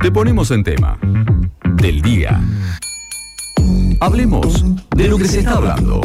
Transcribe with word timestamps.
Te 0.00 0.10
ponemos 0.10 0.50
en 0.50 0.64
tema. 0.64 0.98
Del 1.74 2.00
día. 2.00 2.40
Hablemos 4.00 4.64
de 4.96 5.08
lo 5.08 5.18
que 5.18 5.26
se 5.26 5.40
está 5.40 5.52
hablando. 5.52 6.00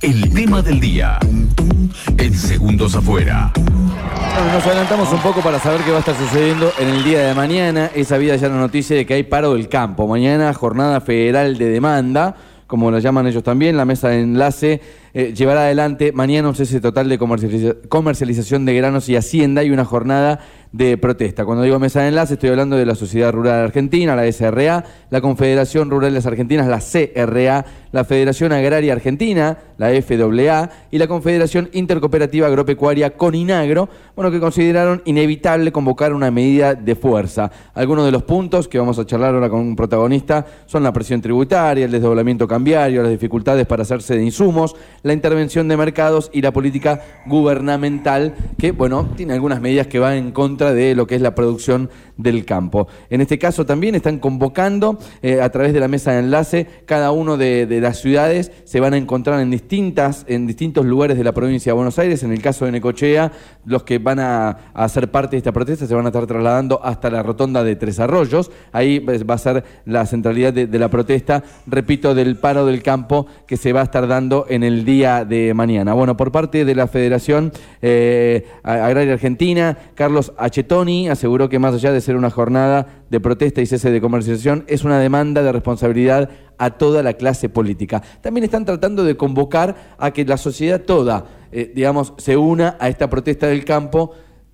El 0.00 0.34
tema 0.34 0.60
del 0.60 0.80
día. 0.80 1.20
En 2.18 2.34
segundos 2.34 2.96
afuera. 2.96 3.52
Nos 4.52 4.66
adelantamos 4.66 5.12
un 5.12 5.20
poco 5.20 5.40
para 5.40 5.60
saber 5.60 5.82
qué 5.82 5.92
va 5.92 5.98
a 5.98 6.00
estar 6.00 6.16
sucediendo 6.16 6.72
en 6.80 6.88
el 6.88 7.04
día 7.04 7.20
de 7.28 7.34
mañana. 7.34 7.92
Esa 7.94 8.18
vida 8.18 8.34
ya 8.34 8.48
la 8.48 8.56
noticia 8.56 8.96
de 8.96 9.06
que 9.06 9.14
hay 9.14 9.22
paro 9.22 9.54
del 9.54 9.68
campo. 9.68 10.08
Mañana 10.08 10.52
jornada 10.52 11.00
federal 11.00 11.56
de 11.58 11.66
demanda, 11.66 12.34
como 12.66 12.90
la 12.90 12.98
llaman 12.98 13.28
ellos 13.28 13.44
también, 13.44 13.76
la 13.76 13.84
mesa 13.84 14.08
de 14.08 14.20
enlace 14.22 14.80
eh, 15.14 15.32
llevará 15.34 15.62
adelante 15.62 16.12
mañana 16.12 16.48
un 16.48 16.54
cese 16.54 16.80
total 16.80 17.08
de 17.08 17.18
comercializa- 17.18 17.76
comercialización 17.88 18.64
de 18.64 18.74
granos 18.74 19.08
y 19.08 19.16
hacienda 19.16 19.62
y 19.64 19.70
una 19.70 19.84
jornada 19.84 20.40
de 20.72 20.96
protesta. 20.96 21.44
Cuando 21.44 21.64
digo 21.64 21.78
mesa 21.78 22.00
de 22.00 22.08
enlace 22.08 22.34
estoy 22.34 22.48
hablando 22.48 22.76
de 22.76 22.86
la 22.86 22.94
Sociedad 22.94 23.30
Rural 23.30 23.62
Argentina, 23.62 24.16
la 24.16 24.26
SRA, 24.32 24.84
la 25.10 25.20
Confederación 25.20 25.90
Rurales 25.90 26.24
Argentinas, 26.24 26.66
la 26.66 26.80
CRA, 26.80 27.66
la 27.92 28.04
Federación 28.04 28.52
Agraria 28.52 28.94
Argentina, 28.94 29.58
la 29.76 29.90
FAA 29.90 30.70
y 30.90 30.96
la 30.96 31.06
Confederación 31.08 31.68
Intercooperativa 31.72 32.46
Agropecuaria 32.46 33.18
Coninagro, 33.18 33.90
bueno, 34.16 34.30
que 34.30 34.40
consideraron 34.40 35.02
inevitable 35.04 35.72
convocar 35.72 36.14
una 36.14 36.30
medida 36.30 36.74
de 36.74 36.94
fuerza. 36.94 37.50
Algunos 37.74 38.06
de 38.06 38.12
los 38.12 38.22
puntos 38.22 38.66
que 38.66 38.78
vamos 38.78 38.98
a 38.98 39.04
charlar 39.04 39.34
ahora 39.34 39.50
con 39.50 39.60
un 39.60 39.76
protagonista 39.76 40.46
son 40.64 40.82
la 40.84 40.92
presión 40.94 41.20
tributaria, 41.20 41.84
el 41.84 41.90
desdoblamiento 41.92 42.48
cambiario, 42.48 43.02
las 43.02 43.10
dificultades 43.10 43.66
para 43.66 43.82
hacerse 43.82 44.16
de 44.16 44.24
insumos, 44.24 44.74
la 45.02 45.12
intervención 45.12 45.68
de 45.68 45.76
mercados 45.76 46.30
y 46.32 46.42
la 46.42 46.52
política 46.52 47.02
gubernamental, 47.26 48.34
que, 48.58 48.72
bueno, 48.72 49.08
tiene 49.16 49.34
algunas 49.34 49.60
medidas 49.60 49.86
que 49.86 49.98
van 49.98 50.14
en 50.14 50.32
contra 50.32 50.72
de 50.72 50.94
lo 50.94 51.06
que 51.06 51.16
es 51.16 51.22
la 51.22 51.34
producción 51.34 51.90
del 52.16 52.44
campo. 52.44 52.88
En 53.10 53.20
este 53.20 53.38
caso 53.38 53.66
también 53.66 53.94
están 53.94 54.18
convocando 54.18 54.98
eh, 55.22 55.40
a 55.40 55.50
través 55.50 55.72
de 55.72 55.80
la 55.80 55.88
mesa 55.88 56.12
de 56.12 56.20
enlace, 56.20 56.66
cada 56.86 57.10
uno 57.10 57.36
de, 57.36 57.66
las 57.80 58.00
ciudades 58.00 58.52
se 58.64 58.80
van 58.80 58.94
a 58.94 58.96
encontrar 58.96 59.40
en 59.40 59.50
distintas, 59.50 60.24
en 60.28 60.46
distintos 60.46 60.84
lugares 60.84 61.16
de 61.16 61.24
la 61.24 61.32
provincia 61.32 61.70
de 61.70 61.74
Buenos 61.74 61.98
Aires. 61.98 62.22
En 62.22 62.32
el 62.32 62.42
caso 62.42 62.64
de 62.64 62.72
Necochea, 62.72 63.32
los 63.64 63.82
que 63.82 63.98
van 63.98 64.18
a, 64.18 64.48
a 64.74 64.84
hacer 64.84 65.10
parte 65.10 65.32
de 65.32 65.38
esta 65.38 65.52
protesta 65.52 65.86
se 65.86 65.94
van 65.94 66.04
a 66.06 66.08
estar 66.08 66.26
trasladando 66.26 66.80
hasta 66.84 67.10
la 67.10 67.22
rotonda 67.22 67.64
de 67.64 67.76
Tres 67.76 67.98
Arroyos. 67.98 68.50
Ahí 68.72 69.00
pues, 69.00 69.24
va 69.28 69.34
a 69.34 69.38
ser 69.38 69.64
la 69.84 70.06
centralidad 70.06 70.52
de, 70.52 70.66
de 70.66 70.78
la 70.78 70.88
protesta, 70.88 71.42
repito, 71.66 72.14
del 72.14 72.36
paro 72.36 72.66
del 72.66 72.82
campo 72.82 73.26
que 73.46 73.56
se 73.56 73.72
va 73.72 73.80
a 73.80 73.84
estar 73.84 74.06
dando 74.06 74.46
en 74.48 74.62
el 74.62 74.84
día 74.84 75.24
de 75.24 75.54
mañana. 75.54 75.94
Bueno, 75.94 76.16
por 76.16 76.32
parte 76.32 76.64
de 76.64 76.74
la 76.74 76.86
Federación 76.86 77.52
eh, 77.80 78.46
Agraria 78.62 79.14
Argentina, 79.14 79.76
Carlos 79.94 80.32
Achetoni 80.36 81.08
aseguró 81.08 81.48
que 81.48 81.58
más 81.58 81.74
allá 81.74 81.92
de 81.92 82.00
ser 82.02 82.16
una 82.16 82.30
jornada 82.30 83.04
de 83.08 83.20
protesta 83.20 83.62
y 83.62 83.66
cese 83.66 83.90
de 83.90 84.00
comercialización, 84.00 84.64
es 84.66 84.84
una 84.84 84.98
demanda 84.98 85.42
de 85.42 85.52
responsabilidad 85.52 86.28
a 86.58 86.70
toda 86.70 87.02
la 87.02 87.14
clase 87.14 87.48
política. 87.48 88.02
También 88.20 88.44
están 88.44 88.64
tratando 88.64 89.04
de 89.04 89.16
convocar 89.16 89.94
a 89.98 90.10
que 90.10 90.24
la 90.24 90.36
sociedad 90.36 90.82
toda, 90.82 91.24
eh, 91.50 91.72
digamos, 91.74 92.12
se 92.18 92.36
una 92.36 92.76
a 92.78 92.88
esta 92.88 93.08
protesta 93.08 93.46
del 93.46 93.64
campo 93.64 94.12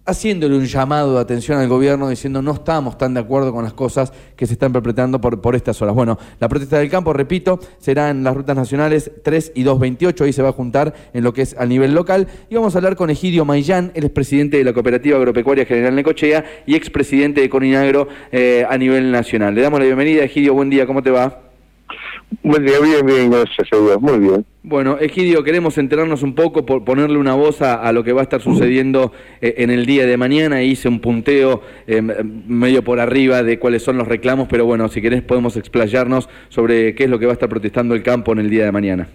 haciéndole 0.08 0.56
un 0.56 0.64
llamado 0.64 1.14
de 1.14 1.20
atención 1.20 1.58
al 1.58 1.68
gobierno 1.68 2.08
diciendo 2.08 2.40
no 2.40 2.52
estamos 2.52 2.96
tan 2.96 3.12
de 3.12 3.20
acuerdo 3.20 3.52
con 3.52 3.62
las 3.62 3.74
cosas 3.74 4.10
que 4.36 4.46
se 4.46 4.54
están 4.54 4.72
perpetrando 4.72 5.20
por, 5.20 5.40
por 5.42 5.54
estas 5.54 5.80
horas. 5.82 5.94
Bueno, 5.94 6.18
la 6.40 6.48
protesta 6.48 6.78
del 6.78 6.88
campo, 6.88 7.12
repito, 7.12 7.60
será 7.78 8.08
en 8.08 8.24
las 8.24 8.34
rutas 8.34 8.56
nacionales 8.56 9.10
3 9.22 9.52
y 9.54 9.64
228, 9.64 10.24
ahí 10.24 10.32
se 10.32 10.42
va 10.42 10.48
a 10.48 10.52
juntar 10.52 10.94
en 11.12 11.22
lo 11.22 11.34
que 11.34 11.42
es 11.42 11.54
a 11.58 11.66
nivel 11.66 11.94
local 11.94 12.26
y 12.48 12.54
vamos 12.54 12.74
a 12.74 12.78
hablar 12.78 12.96
con 12.96 13.10
Egidio 13.10 13.44
Maillán, 13.44 13.92
él 13.94 14.04
es 14.04 14.10
presidente 14.10 14.56
de 14.56 14.64
la 14.64 14.72
Cooperativa 14.72 15.18
Agropecuaria 15.18 15.66
General 15.66 15.94
Necochea 15.94 16.44
y 16.66 16.74
expresidente 16.74 17.42
de 17.42 17.50
Coninagro 17.50 18.08
eh, 18.32 18.64
a 18.68 18.78
nivel 18.78 19.12
nacional. 19.12 19.54
Le 19.54 19.60
damos 19.60 19.78
la 19.78 19.84
bienvenida, 19.84 20.24
Egidio, 20.24 20.54
buen 20.54 20.70
día, 20.70 20.86
¿cómo 20.86 21.02
te 21.02 21.10
va? 21.10 21.47
Buen 22.42 22.64
día, 22.64 22.78
bien, 22.80 23.04
bien, 23.06 23.30
gracias 23.30 23.68
a 23.72 23.76
Dios, 23.76 24.00
muy 24.00 24.18
bien. 24.18 24.44
Bueno, 24.62 24.98
Egidio, 25.00 25.42
queremos 25.44 25.78
enterarnos 25.78 26.22
un 26.22 26.34
poco, 26.34 26.66
por 26.66 26.84
ponerle 26.84 27.16
una 27.16 27.34
voz 27.34 27.62
a, 27.62 27.74
a 27.74 27.92
lo 27.92 28.04
que 28.04 28.12
va 28.12 28.20
a 28.20 28.24
estar 28.24 28.42
sucediendo 28.42 29.12
eh, 29.40 29.54
en 29.58 29.70
el 29.70 29.86
día 29.86 30.04
de 30.04 30.16
mañana. 30.18 30.62
Hice 30.62 30.88
un 30.88 31.00
punteo 31.00 31.62
eh, 31.86 32.02
medio 32.02 32.84
por 32.84 33.00
arriba 33.00 33.42
de 33.42 33.58
cuáles 33.58 33.82
son 33.82 33.96
los 33.96 34.06
reclamos, 34.06 34.46
pero 34.48 34.66
bueno, 34.66 34.88
si 34.88 35.00
querés 35.00 35.22
podemos 35.22 35.56
explayarnos 35.56 36.28
sobre 36.48 36.94
qué 36.94 37.04
es 37.04 37.10
lo 37.10 37.18
que 37.18 37.24
va 37.24 37.32
a 37.32 37.34
estar 37.34 37.48
protestando 37.48 37.94
el 37.94 38.02
campo 38.02 38.32
en 38.32 38.40
el 38.40 38.50
día 38.50 38.66
de 38.66 38.72
mañana. 38.72 39.08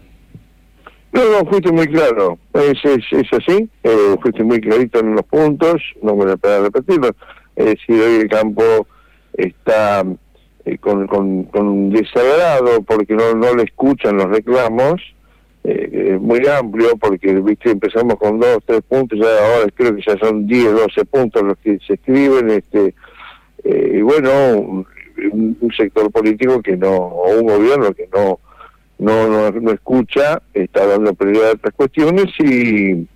No, 1.11 1.21
no, 1.29 1.47
fuiste 1.47 1.71
muy 1.71 1.87
claro, 1.87 2.39
es, 2.53 2.83
es, 2.83 3.03
es 3.11 3.33
así, 3.33 3.69
eh, 3.83 4.15
fuiste 4.19 4.43
muy 4.43 4.59
clarito 4.59 4.99
en 4.99 5.13
los 5.13 5.23
puntos, 5.25 5.83
no 6.01 6.15
me 6.15 6.25
voy 6.25 6.33
a 6.41 6.59
repetirlo. 6.61 7.11
Es 7.55 7.65
decir, 7.65 8.01
hoy 8.01 8.21
el 8.21 8.27
campo 8.27 8.87
está 9.33 10.03
eh, 10.65 10.77
con, 10.77 11.07
con, 11.07 11.43
con 11.45 11.89
desagrado 11.89 12.81
porque 12.83 13.13
no, 13.13 13.33
no 13.33 13.55
le 13.55 13.63
escuchan 13.63 14.17
los 14.17 14.29
reclamos, 14.29 15.01
eh, 15.63 16.17
muy 16.19 16.45
amplio 16.47 16.97
porque 16.97 17.33
viste 17.35 17.71
empezamos 17.71 18.15
con 18.15 18.39
dos, 18.39 18.59
tres 18.65 18.81
puntos, 18.87 19.19
ya 19.19 19.27
ahora 19.27 19.69
creo 19.73 19.95
que 19.95 20.01
ya 20.05 20.17
son 20.17 20.45
10, 20.45 20.73
12 20.73 21.05
puntos 21.05 21.43
los 21.43 21.57
que 21.59 21.79
se 21.85 21.93
escriben, 21.93 22.49
este 22.49 22.93
eh, 23.63 23.91
y 23.95 24.01
bueno, 24.01 24.31
un, 24.59 24.87
un 25.59 25.71
sector 25.75 26.11
político 26.11 26.61
que 26.61 26.75
no, 26.75 26.91
o 26.91 27.39
un 27.39 27.47
gobierno 27.47 27.93
que 27.93 28.09
no 28.13 28.39
no, 28.99 29.27
no, 29.27 29.51
no 29.51 29.71
escucha, 29.71 30.41
está 30.53 30.85
dando 30.85 31.13
prioridad 31.13 31.49
a 31.49 31.53
otras 31.53 31.73
cuestiones 31.73 32.27
y, 32.39 33.07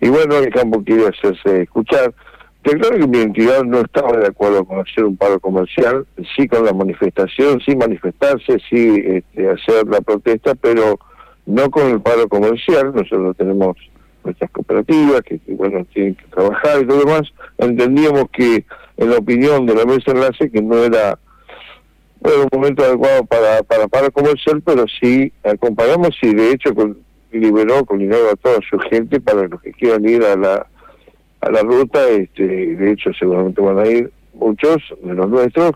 y 0.00 0.08
bueno, 0.08 0.38
el 0.38 0.52
campo 0.52 0.82
quiere 0.82 1.08
hacerse 1.08 1.62
escuchar. 1.62 2.14
Te 2.62 2.76
claro 2.76 2.98
que 2.98 3.06
mi 3.06 3.20
entidad 3.20 3.62
no 3.64 3.80
estaba 3.80 4.16
de 4.16 4.26
acuerdo 4.26 4.64
con 4.64 4.80
hacer 4.80 5.04
un 5.04 5.16
paro 5.16 5.38
comercial, 5.38 6.06
sí 6.36 6.48
con 6.48 6.64
la 6.64 6.72
manifestación, 6.72 7.60
sí 7.64 7.76
manifestarse, 7.76 8.58
sí 8.68 9.02
este, 9.04 9.48
hacer 9.48 9.86
la 9.86 10.00
protesta, 10.00 10.54
pero 10.54 10.98
no 11.46 11.70
con 11.70 11.88
el 11.88 12.00
paro 12.00 12.28
comercial. 12.28 12.92
Nosotros 12.94 13.36
tenemos 13.36 13.76
nuestras 14.24 14.50
cooperativas 14.50 15.22
que, 15.22 15.40
bueno, 15.48 15.86
tienen 15.94 16.16
que 16.16 16.26
trabajar 16.26 16.82
y 16.82 16.86
todo 16.86 16.98
lo 16.98 17.04
demás. 17.04 17.32
Entendíamos 17.58 18.24
que, 18.32 18.64
en 18.96 19.10
la 19.10 19.18
opinión 19.18 19.64
de 19.64 19.74
la 19.74 19.84
mesa 19.84 20.10
enlace, 20.10 20.50
que 20.50 20.60
no 20.60 20.82
era 20.82 21.18
bueno, 22.20 22.42
un 22.42 22.48
momento 22.52 22.82
adecuado 22.84 23.24
para, 23.24 23.62
para 23.62 23.86
paro 23.86 24.10
comercial, 24.10 24.60
pero 24.64 24.84
sí 25.00 25.32
acompañamos 25.44 26.10
y 26.22 26.34
de 26.34 26.50
hecho 26.50 26.74
con, 26.74 26.98
liberó 27.30 27.78
a 27.78 28.36
toda 28.36 28.58
su 28.68 28.78
gente 28.78 29.20
para 29.20 29.46
los 29.46 29.60
que 29.62 29.72
quieran 29.72 30.08
ir 30.08 30.24
a 30.24 30.36
la 30.36 30.66
a 31.40 31.50
la 31.50 31.62
ruta, 31.62 32.08
este, 32.08 32.42
de 32.44 32.92
hecho 32.92 33.12
seguramente 33.12 33.60
van 33.60 33.78
a 33.78 33.86
ir 33.86 34.10
muchos 34.34 34.76
de 35.02 35.14
los 35.14 35.28
nuestros 35.28 35.72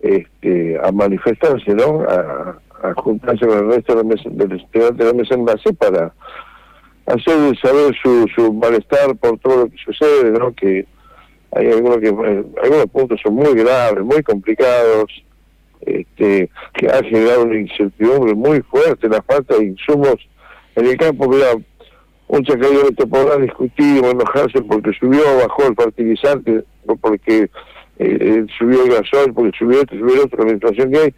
este, 0.00 0.78
a 0.82 0.92
manifestarse, 0.92 1.74
¿no? 1.74 2.02
A, 2.02 2.58
juntarse 2.96 3.46
con 3.46 3.56
el 3.56 3.68
resto 3.68 3.94
de 3.94 4.02
del 4.02 4.60
integrantes 4.60 4.98
de 4.98 5.04
la 5.06 5.12
mesa 5.14 5.34
enlace 5.34 5.72
para 5.72 6.12
hacer 7.06 7.58
saber 7.62 7.94
su, 8.02 8.28
su 8.34 8.52
malestar 8.52 9.16
por 9.16 9.38
todo 9.38 9.64
lo 9.64 9.70
que 9.70 9.76
sucede, 9.78 10.30
¿no? 10.32 10.54
Que 10.54 10.86
hay 11.52 11.68
algunos 11.68 11.98
que 11.98 12.08
algunos 12.08 12.86
puntos 12.92 13.20
son 13.22 13.36
muy 13.36 13.54
graves, 13.54 14.04
muy 14.04 14.22
complicados, 14.22 15.06
este, 15.80 16.50
que 16.74 16.86
ha 16.88 17.02
generado 17.02 17.44
una 17.44 17.58
incertidumbre 17.58 18.34
muy 18.34 18.60
fuerte, 18.62 19.08
la 19.08 19.22
falta 19.22 19.56
de 19.56 19.64
insumos 19.64 20.16
en 20.76 20.86
el 20.86 20.96
campo, 20.96 21.28
mira, 21.28 21.54
un 22.28 22.42
chacayo 22.44 22.90
te 22.96 23.06
podrá 23.06 23.36
discutir 23.36 24.02
o 24.02 24.10
enojarse 24.10 24.62
porque 24.62 24.92
subió 24.98 25.20
o 25.20 25.46
bajó 25.46 25.66
el 25.68 25.74
fertilizante, 25.76 26.64
o 26.86 26.96
porque 26.96 27.50
eh, 27.98 28.46
subió 28.58 28.84
el 28.84 28.90
gasoil, 28.90 29.32
porque 29.32 29.56
subió 29.58 29.80
esto, 29.80 29.96
subió 29.96 30.24
otro, 30.24 30.44
la 30.44 30.52
inflación 30.52 30.90
que 30.90 30.98
hay, 30.98 31.14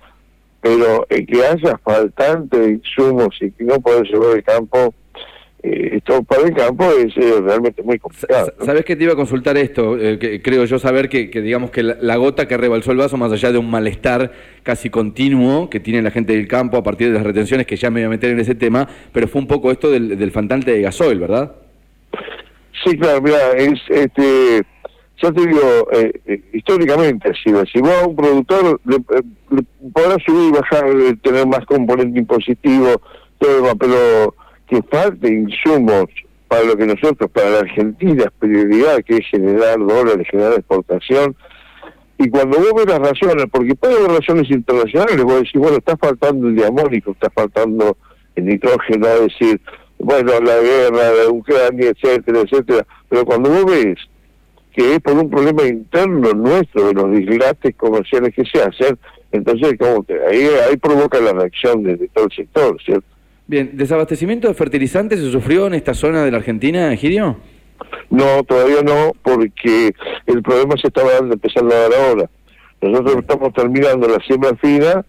pero 0.60 1.06
el 1.08 1.26
que 1.26 1.44
haya 1.44 1.78
faltante 1.78 2.70
insumos 2.70 3.36
y 3.40 3.50
que 3.52 3.64
no 3.64 3.80
pueda 3.80 4.02
llevar 4.02 4.36
el 4.36 4.44
campo, 4.44 4.78
eh, 4.78 4.92
esto 5.66 6.22
para 6.22 6.42
el 6.42 6.54
campo 6.54 6.84
es 6.92 7.16
eh, 7.16 7.40
realmente 7.42 7.82
muy 7.82 7.98
complicado. 7.98 8.52
¿no? 8.58 8.64
¿Sabes 8.64 8.84
que 8.84 8.96
te 8.96 9.04
iba 9.04 9.12
a 9.12 9.16
consultar 9.16 9.56
esto? 9.56 9.98
Eh, 9.98 10.18
que 10.18 10.40
creo 10.42 10.64
yo 10.64 10.78
saber 10.78 11.08
que, 11.08 11.30
que 11.30 11.40
digamos 11.40 11.70
que 11.70 11.82
la, 11.82 11.96
la, 12.00 12.16
gota 12.16 12.46
que 12.46 12.56
rebalsó 12.56 12.92
el 12.92 12.98
vaso, 12.98 13.16
más 13.16 13.32
allá 13.32 13.52
de 13.52 13.58
un 13.58 13.70
malestar 13.70 14.32
casi 14.62 14.90
continuo 14.90 15.68
que 15.70 15.80
tiene 15.80 16.02
la 16.02 16.10
gente 16.10 16.34
del 16.34 16.48
campo 16.48 16.76
a 16.76 16.82
partir 16.82 17.08
de 17.08 17.14
las 17.14 17.24
retenciones, 17.24 17.66
que 17.66 17.76
ya 17.76 17.90
me 17.90 18.00
voy 18.00 18.06
a 18.06 18.10
meter 18.10 18.30
en 18.30 18.40
ese 18.40 18.54
tema, 18.54 18.88
pero 19.12 19.28
fue 19.28 19.40
un 19.40 19.46
poco 19.46 19.70
esto 19.70 19.90
del, 19.90 20.18
del 20.18 20.30
faltante 20.30 20.72
de 20.72 20.82
gasoil, 20.82 21.18
¿verdad? 21.18 21.56
Sí, 22.84 22.96
claro, 22.98 23.20
mira, 23.22 23.52
es, 23.52 23.80
este, 23.88 24.62
yo 25.18 25.32
te 25.32 25.46
digo, 25.46 25.88
eh, 25.92 26.40
históricamente 26.52 27.30
ha 27.30 27.34
sido 27.42 27.60
así. 27.60 27.80
Vos 27.80 28.02
a 28.02 28.06
un 28.06 28.16
productor 28.16 28.80
le, 28.84 28.96
le 29.50 29.62
podrá 29.92 30.16
subir 30.24 30.48
y 30.48 30.52
bajar, 30.52 30.84
tener 31.22 31.46
más 31.46 31.64
componente 31.66 32.18
impositivo, 32.18 33.00
todo 33.38 33.56
demás, 33.56 33.74
pero 33.78 34.34
que 34.68 34.82
falte 34.82 35.32
insumos 35.32 36.06
para 36.48 36.64
lo 36.64 36.76
que 36.76 36.86
nosotros, 36.86 37.30
para 37.30 37.50
la 37.50 37.58
Argentina, 37.60 38.24
es 38.24 38.32
prioridad, 38.38 39.02
que 39.04 39.16
es 39.16 39.26
generar 39.30 39.78
dólares, 39.78 40.26
generar 40.30 40.54
exportación. 40.54 41.34
Y 42.18 42.28
cuando 42.30 42.58
vos 42.58 42.72
ves 42.76 42.86
las 42.86 42.98
razones, 42.98 43.46
porque 43.50 43.74
puede 43.74 43.96
haber 43.96 44.20
razones 44.20 44.50
internacionales, 44.50 45.22
vos 45.22 45.40
decís, 45.40 45.60
bueno, 45.60 45.76
está 45.78 45.96
faltando 45.96 46.48
el 46.48 46.56
diamónico, 46.56 47.12
está 47.12 47.28
faltando 47.30 47.96
el 48.36 48.44
nitrógeno, 48.44 49.06
es 49.06 49.20
decir, 49.22 49.60
bueno, 49.98 50.32
la 50.40 50.60
guerra 50.60 51.10
de 51.10 51.28
Ucrania, 51.28 51.90
etcétera, 51.90 52.40
etcétera. 52.40 52.86
Pero 53.08 53.24
cuando 53.24 53.50
vos 53.50 53.66
ves 53.66 53.98
que 54.76 54.94
es 54.94 55.00
por 55.00 55.14
un 55.14 55.30
problema 55.30 55.66
interno 55.66 56.34
nuestro 56.34 56.88
de 56.88 56.92
los 56.92 57.10
dislates 57.10 57.74
comerciales 57.76 58.34
que 58.34 58.44
se 58.44 58.62
hacen. 58.62 58.98
Entonces, 59.32 59.74
como 59.78 60.02
que 60.04 60.12
ahí, 60.30 60.46
ahí 60.68 60.76
provoca 60.76 61.18
la 61.18 61.32
reacción 61.32 61.82
de, 61.82 61.96
de 61.96 62.08
todo 62.08 62.26
el 62.26 62.32
sector, 62.32 62.76
¿cierto? 62.84 63.15
Bien, 63.48 63.70
¿desabastecimiento 63.74 64.48
de 64.48 64.54
fertilizantes 64.54 65.20
se 65.20 65.30
sufrió 65.30 65.68
en 65.68 65.74
esta 65.74 65.94
zona 65.94 66.24
de 66.24 66.32
la 66.32 66.38
Argentina, 66.38 66.92
Egidio? 66.92 67.36
No, 68.10 68.42
todavía 68.42 68.82
no, 68.82 69.12
porque 69.22 69.94
el 70.26 70.42
problema 70.42 70.74
se 70.80 70.88
estaba 70.88 71.12
dando, 71.12 71.34
empezando 71.34 71.72
a 71.72 71.78
dar 71.78 71.94
ahora. 71.94 72.30
Nosotros 72.80 73.16
estamos 73.18 73.52
terminando 73.52 74.08
la 74.08 74.18
siembra 74.26 74.56
fina 74.56 75.04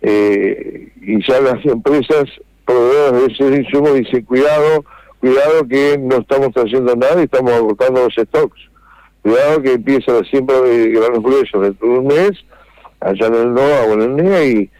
eh, 0.00 0.88
y 1.00 1.22
ya 1.26 1.40
las 1.40 1.64
empresas 1.66 2.24
proveedoras 2.64 3.12
de 3.20 3.32
ese 3.32 3.56
insumo 3.60 3.92
dicen, 3.92 4.24
cuidado, 4.24 4.84
cuidado 5.20 5.68
que 5.68 5.98
no 5.98 6.16
estamos 6.16 6.50
haciendo 6.54 6.96
nada 6.96 7.20
y 7.20 7.24
estamos 7.24 7.52
agotando 7.52 8.04
los 8.04 8.14
stocks. 8.14 8.60
Cuidado 9.22 9.60
que 9.60 9.72
empieza 9.74 10.12
la 10.12 10.24
siembra 10.24 10.60
de 10.62 10.88
granos 10.88 11.22
gruesos 11.22 11.62
dentro 11.62 11.88
de 11.88 11.98
un 11.98 12.06
mes, 12.06 12.32
allá 13.00 13.26
en 13.26 13.34
el 13.34 13.54
NOA 13.54 13.84
o 13.88 13.92
en 13.92 14.02
el 14.02 14.16
NEA 14.16 14.44
y 14.46 14.70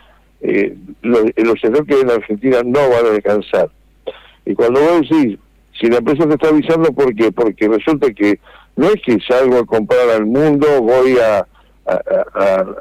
eh, 0.45 0.77
los, 1.01 1.25
los 1.37 1.65
en 1.65 2.11
Argentina 2.11 2.59
no 2.65 2.81
van 2.91 3.07
a 3.07 3.15
alcanzar. 3.15 3.71
Y 4.45 4.55
cuando 4.55 4.81
vos 4.81 5.09
decís, 5.09 5.39
si 5.81 5.87
la 5.87 5.99
empresa 5.99 6.27
te 6.29 6.35
está 6.35 6.49
avisando, 6.49 6.93
¿por 6.93 7.15
qué? 7.15 7.33
Porque 7.33 7.67
resulta 7.67 8.13
que 8.13 8.39
no 8.77 8.89
es 8.89 9.01
que 9.05 9.19
salgo 9.27 9.59
a 9.59 9.67
comprar 9.67 10.09
al 10.11 10.27
mundo, 10.27 10.83
voy 10.83 11.17
a, 11.19 11.47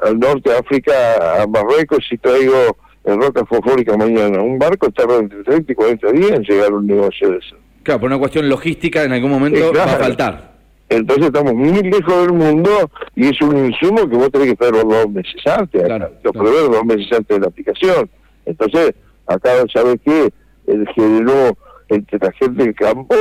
al 0.02 0.18
norte 0.18 0.50
de 0.50 0.58
África, 0.58 1.42
a 1.42 1.46
Marruecos 1.46 2.06
y 2.10 2.18
traigo 2.18 2.76
en 3.04 3.20
roca 3.20 3.44
fosfórica 3.46 3.96
mañana. 3.96 4.42
Un 4.42 4.58
barco 4.58 4.90
tarda 4.90 5.18
entre 5.18 5.42
30 5.42 5.72
y 5.72 5.74
40 5.74 6.12
días 6.12 6.30
en 6.32 6.42
llegar 6.42 6.70
a 6.70 6.74
un 6.74 6.86
negocio 6.86 7.30
de 7.30 7.38
eso. 7.38 7.56
Claro, 7.82 8.00
por 8.00 8.10
una 8.10 8.18
cuestión 8.18 8.48
logística 8.48 9.04
en 9.04 9.12
algún 9.12 9.30
momento 9.30 9.72
va 9.72 9.84
a 9.84 9.88
faltar. 9.98 10.53
Entonces 10.88 11.26
estamos 11.26 11.54
muy 11.54 11.82
lejos 11.82 12.26
del 12.26 12.32
mundo 12.32 12.70
y 13.16 13.28
es 13.28 13.40
un 13.40 13.66
insumo 13.66 14.08
que 14.08 14.16
vos 14.16 14.30
tenés 14.30 14.48
que 14.48 14.52
esperar 14.52 14.86
dos 14.86 15.10
meses 15.10 15.46
antes, 15.46 15.82
claro, 15.82 16.10
lo 16.22 16.32
claro. 16.32 16.68
dos 16.68 16.84
meses 16.84 17.06
antes 17.12 17.36
de 17.36 17.40
la 17.40 17.46
aplicación. 17.46 18.10
Entonces, 18.44 18.94
acá, 19.26 19.50
¿sabes 19.72 19.96
qué? 20.04 20.30
El 20.66 20.86
generó 20.94 21.56
entre 21.88 22.18
la 22.18 22.32
gente 22.32 22.64
del 22.64 22.74
campo 22.74 23.16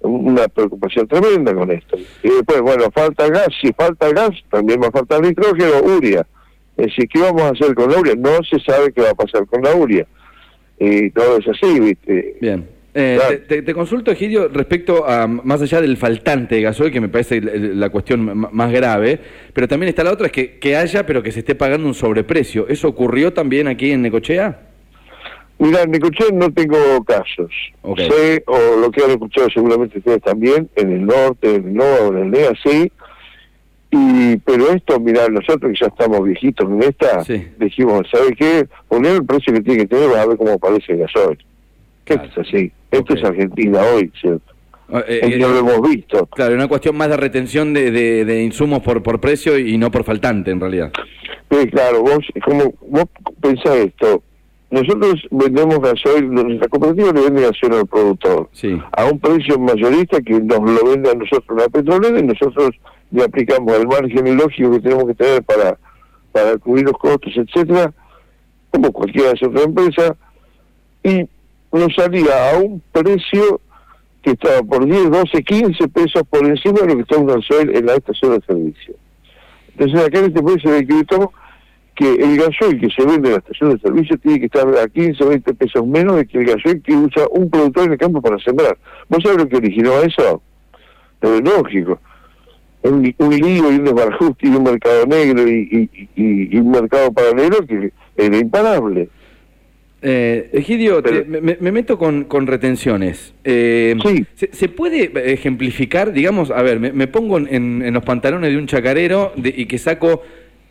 una 0.00 0.48
preocupación 0.48 1.08
tremenda 1.08 1.54
con 1.54 1.70
esto. 1.70 1.96
Y 2.22 2.28
después, 2.28 2.60
bueno, 2.60 2.84
falta 2.92 3.28
gas, 3.28 3.48
si 3.60 3.72
falta 3.72 4.10
gas, 4.10 4.30
también 4.50 4.80
va 4.80 4.88
a 4.88 4.92
faltar 4.92 5.20
nitrógeno, 5.20 5.82
uria. 5.82 6.26
Es 6.76 6.86
decir, 6.86 7.08
¿qué 7.08 7.20
vamos 7.20 7.42
a 7.42 7.48
hacer 7.50 7.74
con 7.74 7.90
la 7.90 7.98
uria? 7.98 8.14
No 8.16 8.38
se 8.48 8.60
sabe 8.60 8.92
qué 8.92 9.02
va 9.02 9.10
a 9.10 9.14
pasar 9.14 9.46
con 9.46 9.62
la 9.62 9.74
uria. 9.74 10.06
Y 10.78 11.10
todo 11.10 11.38
es 11.38 11.48
así, 11.48 11.80
¿viste? 11.80 12.36
Bien. 12.40 12.77
Eh, 13.00 13.44
te, 13.46 13.62
te, 13.62 13.74
consulto, 13.74 14.10
Egidio, 14.10 14.48
respecto 14.48 15.08
a, 15.08 15.28
más 15.28 15.62
allá 15.62 15.80
del 15.80 15.96
faltante 15.96 16.56
de 16.56 16.62
gasoil, 16.62 16.90
que 16.90 17.00
me 17.00 17.08
parece 17.08 17.40
la 17.40 17.90
cuestión 17.90 18.48
más 18.50 18.72
grave, 18.72 19.20
pero 19.52 19.68
también 19.68 19.90
está 19.90 20.02
la 20.02 20.10
otra, 20.10 20.26
es 20.26 20.32
que, 20.32 20.58
que 20.58 20.74
haya, 20.74 21.06
pero 21.06 21.22
que 21.22 21.30
se 21.30 21.38
esté 21.38 21.54
pagando 21.54 21.86
un 21.86 21.94
sobreprecio. 21.94 22.66
¿Eso 22.66 22.88
ocurrió 22.88 23.32
también 23.32 23.68
aquí 23.68 23.92
en 23.92 24.02
Necochea? 24.02 24.62
Mira, 25.60 25.82
en 25.82 25.92
Necochea 25.92 26.26
no 26.32 26.52
tengo 26.52 27.04
casos. 27.04 27.52
Sé, 27.96 28.42
o 28.48 28.80
lo 28.80 28.90
que 28.90 29.04
han 29.04 29.12
escuchado 29.12 29.48
seguramente 29.54 29.98
ustedes 29.98 30.22
también, 30.22 30.68
en 30.74 30.90
el 30.90 31.06
norte, 31.06 31.54
en 31.54 31.68
el 31.68 31.74
NOA 31.74 32.00
o 32.02 32.12
en 32.16 32.18
el 32.18 32.30
NEA, 32.32 32.52
sí. 32.64 32.90
Y, 33.92 34.36
pero 34.38 34.70
esto, 34.72 34.98
mira, 34.98 35.28
nosotros 35.28 35.70
que 35.70 35.78
ya 35.80 35.86
estamos 35.86 36.24
viejitos 36.24 36.68
en 36.68 36.82
esta, 36.82 37.22
dijimos, 37.60 38.08
¿sabe 38.10 38.34
qué? 38.34 38.66
Poner 38.88 39.14
el 39.14 39.24
precio 39.24 39.54
que 39.54 39.60
tiene 39.60 39.82
que 39.82 39.86
tener, 39.86 40.12
va 40.12 40.22
a 40.22 40.26
ver 40.26 40.36
cómo 40.36 40.50
aparece 40.50 40.94
el 40.94 40.98
gasoil. 40.98 41.38
Esto 42.14 42.40
es 42.40 42.48
así. 42.48 42.72
Esto 42.90 43.14
es 43.14 43.24
Argentina 43.24 43.80
hoy, 43.94 44.10
¿cierto? 44.20 44.54
Eh, 44.90 45.20
eh, 45.22 45.38
lo 45.38 45.58
hemos 45.58 45.82
visto. 45.82 46.26
Claro, 46.26 46.54
una 46.54 46.66
cuestión 46.66 46.96
más 46.96 47.08
de 47.08 47.16
retención 47.18 47.74
de, 47.74 47.90
de, 47.90 48.42
insumos 48.42 48.80
por, 48.80 49.02
por 49.02 49.20
precio 49.20 49.58
y 49.58 49.76
no 49.76 49.90
por 49.90 50.04
faltante, 50.04 50.50
en 50.50 50.60
realidad. 50.60 50.92
Sí, 51.50 51.66
claro, 51.68 52.02
vos, 52.02 52.24
como, 52.44 52.74
vos 52.88 53.04
pensás 53.40 53.76
esto, 53.76 54.22
nosotros 54.70 55.26
vendemos 55.30 55.80
gasoil, 55.80 56.30
nuestra 56.30 56.68
cooperativa 56.68 57.12
le 57.12 57.22
vende 57.22 57.42
gasoil 57.42 57.72
al 57.72 57.86
productor 57.86 58.50
a 58.92 59.04
un 59.06 59.18
precio 59.18 59.58
mayorista 59.58 60.20
que 60.20 60.40
nos 60.40 60.60
lo 60.60 60.90
vende 60.90 61.10
a 61.10 61.14
nosotros 61.14 61.58
la 61.58 61.68
petrolera 61.68 62.18
y 62.18 62.22
nosotros 62.22 62.70
le 63.10 63.24
aplicamos 63.24 63.74
el 63.74 63.86
margen 63.86 64.36
lógico 64.36 64.72
que 64.72 64.80
tenemos 64.80 65.06
que 65.06 65.14
tener 65.14 65.42
para, 65.42 65.78
para 66.32 66.58
cubrir 66.58 66.84
los 66.84 66.98
costos, 66.98 67.32
etcétera, 67.34 67.92
como 68.70 68.92
cualquier 68.92 69.34
otra 69.42 69.62
empresa, 69.62 70.16
y 71.02 71.26
nos 71.72 71.94
salía 71.94 72.50
a 72.50 72.58
un 72.58 72.82
precio 72.92 73.60
que 74.22 74.30
estaba 74.32 74.62
por 74.62 74.84
10, 74.84 75.10
12, 75.10 75.42
15 75.42 75.88
pesos 75.88 76.22
por 76.28 76.44
encima 76.46 76.80
de 76.80 76.86
lo 76.88 76.96
que 76.96 77.02
está 77.02 77.16
un 77.16 77.26
gasoil 77.26 77.76
en 77.76 77.86
la 77.86 77.94
estación 77.94 78.32
de 78.32 78.46
servicio. 78.46 78.94
Entonces 79.76 80.06
acá 80.06 80.18
en 80.18 80.24
este 80.26 80.42
precio 80.42 80.70
de 80.70 80.86
estamos 81.00 81.28
que 81.98 82.14
el 82.14 82.36
gasoil 82.36 82.80
que 82.80 82.88
se 82.90 83.04
vende 83.04 83.28
en 83.28 83.34
la 83.34 83.38
estación 83.38 83.74
de 83.74 83.80
servicio 83.80 84.16
tiene 84.18 84.38
que 84.38 84.46
estar 84.46 84.66
a 84.68 84.86
15 84.86 85.24
o 85.24 85.28
20 85.30 85.54
pesos 85.54 85.84
menos 85.84 86.16
de 86.16 86.26
que 86.26 86.38
el 86.38 86.46
gasoil 86.46 86.80
que 86.80 86.94
usa 86.94 87.26
un 87.32 87.50
productor 87.50 87.86
en 87.86 87.92
el 87.92 87.98
campo 87.98 88.22
para 88.22 88.38
sembrar. 88.38 88.78
¿Vos 89.08 89.20
sabés 89.20 89.38
lo 89.38 89.48
que 89.48 89.56
originó 89.56 90.00
eso? 90.02 90.40
Pero 91.18 91.40
lógico. 91.40 91.98
Un, 92.82 93.12
un 93.18 93.30
lío 93.30 93.72
y 93.72 93.76
un 93.78 93.84
desbarajuste 93.84 94.46
y 94.46 94.50
un 94.50 94.62
mercado 94.62 95.06
negro 95.06 95.48
y, 95.48 95.90
y, 96.14 96.56
un 96.56 96.70
mercado 96.70 97.12
paralelo 97.12 97.66
que 97.66 97.92
era 98.16 98.36
imparable. 98.36 99.08
Eh, 100.00 100.50
Egidio, 100.52 101.02
me, 101.26 101.72
meto 101.72 101.98
con, 101.98 102.24
con 102.24 102.46
retenciones. 102.46 103.34
Eh, 103.44 103.96
sí. 104.36 104.48
¿se, 104.52 104.68
puede 104.68 105.10
ejemplificar, 105.32 106.12
digamos, 106.12 106.50
a 106.50 106.62
ver, 106.62 106.78
me, 106.78 107.06
pongo 107.08 107.38
en, 107.38 107.82
en, 107.82 107.92
los 107.92 108.04
pantalones 108.04 108.50
de 108.50 108.58
un 108.58 108.66
chacarero 108.66 109.32
y 109.36 109.66
que 109.66 109.78
saco 109.78 110.22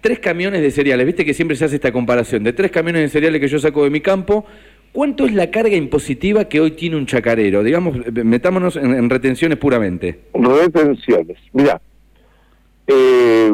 tres 0.01 0.19
camiones 0.19 0.61
de 0.61 0.71
cereales, 0.71 1.05
viste 1.05 1.25
que 1.25 1.33
siempre 1.33 1.57
se 1.57 1.65
hace 1.65 1.75
esta 1.75 1.91
comparación, 1.91 2.43
de 2.43 2.53
tres 2.53 2.71
camiones 2.71 3.01
de 3.01 3.09
cereales 3.09 3.41
que 3.41 3.47
yo 3.47 3.59
saco 3.59 3.83
de 3.83 3.89
mi 3.89 3.99
campo, 3.99 4.45
¿cuánto 4.93 5.25
es 5.25 5.33
la 5.33 5.51
carga 5.51 5.75
impositiva 5.75 6.45
que 6.45 6.61
hoy 6.61 6.71
tiene 6.71 6.95
un 6.95 7.05
chacarero? 7.05 7.63
Digamos, 7.63 7.97
metámonos 8.13 8.77
en, 8.77 9.09
retenciones 9.09 9.57
puramente. 9.57 10.19
Retenciones, 10.33 11.37
mira, 11.51 11.81
eh, 12.87 13.51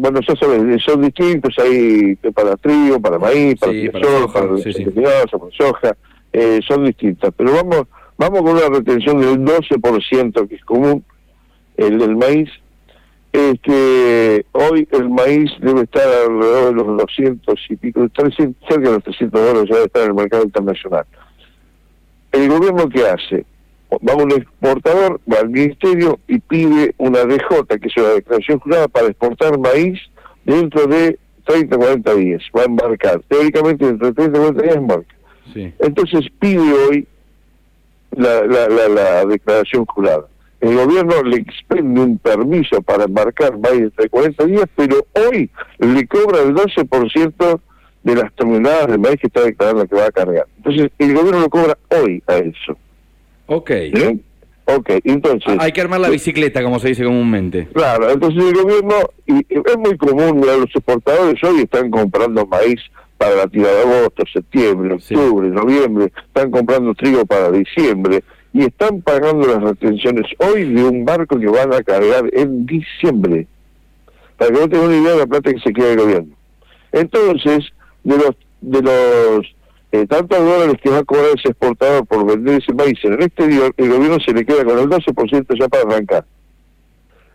bueno, 0.00 0.20
ya 0.26 0.34
sabes, 0.36 0.82
son 0.82 1.02
distintos, 1.02 1.54
hay 1.58 2.16
para 2.16 2.56
trigo, 2.56 3.00
para 3.00 3.18
maíz, 3.18 3.56
para, 3.58 3.72
sí, 3.72 3.88
para 3.88 4.04
soja, 4.04 4.32
para, 4.32 4.58
sí, 4.58 4.84
para 4.84 5.50
soja, 5.56 5.96
eh, 6.32 6.60
son 6.66 6.84
distintas, 6.84 7.32
pero 7.36 7.52
vamos 7.52 7.86
vamos 8.16 8.42
con 8.42 8.50
una 8.50 8.68
retención 8.68 9.20
del 9.20 9.38
12%, 9.44 10.48
que 10.48 10.54
es 10.56 10.64
común, 10.64 11.04
el 11.76 11.98
del 11.98 12.16
maíz, 12.16 12.50
este, 13.32 14.46
hoy 14.52 14.88
el 14.90 15.08
maíz 15.10 15.50
debe 15.60 15.82
estar 15.82 16.02
alrededor 16.02 16.68
de 16.68 16.72
los 16.74 16.98
200 16.98 17.54
y 17.68 17.76
pico, 17.76 18.08
300, 18.08 18.68
cerca 18.68 18.88
de 18.88 18.94
los 18.94 19.04
300 19.04 19.40
dólares 19.40 19.68
ya 19.68 19.74
debe 19.74 19.86
estar 19.86 20.02
en 20.02 20.08
el 20.08 20.14
mercado 20.14 20.44
internacional. 20.44 21.04
¿El 22.32 22.48
gobierno 22.48 22.88
qué 22.88 23.06
hace? 23.06 23.46
Va 23.90 24.14
un 24.14 24.30
exportador, 24.32 25.20
va 25.30 25.38
al 25.38 25.48
ministerio 25.48 26.18
y 26.28 26.38
pide 26.38 26.94
una 26.98 27.24
DJ, 27.24 27.78
que 27.80 27.88
es 27.88 27.96
una 27.96 28.08
declaración 28.10 28.58
jurada, 28.60 28.88
para 28.88 29.06
exportar 29.06 29.58
maíz 29.58 29.98
dentro 30.44 30.86
de 30.86 31.18
30 31.46 31.76
40 31.76 32.14
días. 32.14 32.42
Va 32.56 32.62
a 32.62 32.66
embarcar. 32.66 33.22
Teóricamente, 33.28 33.86
dentro 33.86 34.08
de 34.08 34.12
30 34.12 34.38
40 34.38 34.62
días 34.62 34.76
embarca. 34.76 35.14
Entonces 35.78 36.26
pide 36.38 36.60
hoy 36.60 37.08
la, 38.12 38.44
la, 38.44 38.68
la, 38.68 38.88
la 38.88 39.24
declaración 39.24 39.86
jurada 39.86 40.26
el 40.60 40.74
gobierno 40.74 41.22
le 41.22 41.36
expende 41.36 42.00
un 42.00 42.18
permiso 42.18 42.82
para 42.82 43.04
embarcar 43.04 43.58
maíz 43.58 43.94
de 43.96 44.08
40 44.08 44.44
días, 44.46 44.64
pero 44.74 45.06
hoy 45.14 45.50
le 45.78 46.06
cobra 46.06 46.42
el 46.42 46.54
12% 46.54 47.60
de 48.02 48.14
las 48.14 48.32
toneladas 48.34 48.88
de 48.88 48.98
maíz 48.98 49.20
que 49.20 49.28
está 49.28 49.42
declarando 49.42 49.86
que 49.86 49.94
va 49.94 50.06
a 50.06 50.10
cargar. 50.10 50.46
Entonces, 50.56 50.90
el 50.98 51.14
gobierno 51.14 51.42
lo 51.42 51.48
cobra 51.48 51.78
hoy 51.90 52.22
a 52.26 52.38
eso. 52.38 52.76
Ok. 53.48 53.70
¿Eh? 53.70 54.18
Ok, 54.66 54.90
entonces... 55.04 55.56
Hay 55.58 55.72
que 55.72 55.80
armar 55.80 56.00
la 56.00 56.10
bicicleta, 56.10 56.62
como 56.62 56.78
se 56.78 56.88
dice 56.88 57.02
comúnmente. 57.02 57.68
Claro, 57.72 58.10
entonces 58.10 58.44
el 58.44 58.62
gobierno, 58.62 58.96
y 59.26 59.38
es 59.48 59.78
muy 59.78 59.96
común, 59.96 60.42
los 60.42 60.66
exportadores 60.74 61.42
hoy 61.42 61.60
están 61.62 61.90
comprando 61.90 62.46
maíz 62.46 62.78
para 63.16 63.34
la 63.34 63.46
tirada 63.46 63.74
de 63.74 63.80
agosto, 63.80 64.24
septiembre, 64.30 64.94
octubre, 64.94 65.48
noviembre, 65.48 66.12
están 66.26 66.50
comprando 66.50 66.94
trigo 66.94 67.24
para 67.24 67.50
diciembre, 67.50 68.22
y 68.52 68.64
están 68.64 69.00
pagando 69.00 69.46
las 69.46 69.62
retenciones 69.62 70.26
hoy 70.38 70.64
de 70.72 70.84
un 70.84 71.06
barco 71.06 71.38
que 71.38 71.46
van 71.46 71.72
a 71.72 71.82
cargar 71.82 72.28
en 72.32 72.66
diciembre. 72.66 73.46
Para 74.36 74.52
que 74.52 74.60
no 74.60 74.68
tengan 74.68 74.88
una 74.88 74.96
idea 74.98 75.12
de 75.12 75.18
la 75.18 75.26
plata 75.26 75.52
que 75.52 75.60
se 75.60 75.72
queda 75.72 75.92
el 75.92 75.98
gobierno. 75.98 76.34
Entonces, 76.92 77.64
de 78.04 78.16
los 78.18 78.36
de 78.60 78.82
los 78.82 79.46
eh, 79.90 80.06
tantos 80.06 80.38
dólares 80.38 80.76
que 80.82 80.90
va 80.90 80.98
a 80.98 81.04
cobrar 81.04 81.28
ese 81.34 81.48
exportador 81.48 82.06
por 82.06 82.26
vender 82.26 82.60
ese 82.62 82.74
maíz 82.74 82.98
en 83.04 83.14
el 83.14 83.22
exterior, 83.22 83.72
el 83.76 83.88
gobierno 83.88 84.18
se 84.20 84.32
le 84.32 84.44
queda 84.44 84.64
con 84.64 84.78
el 84.78 84.88
12% 84.88 85.58
ya 85.58 85.68
para 85.68 85.84
arrancar. 85.84 86.24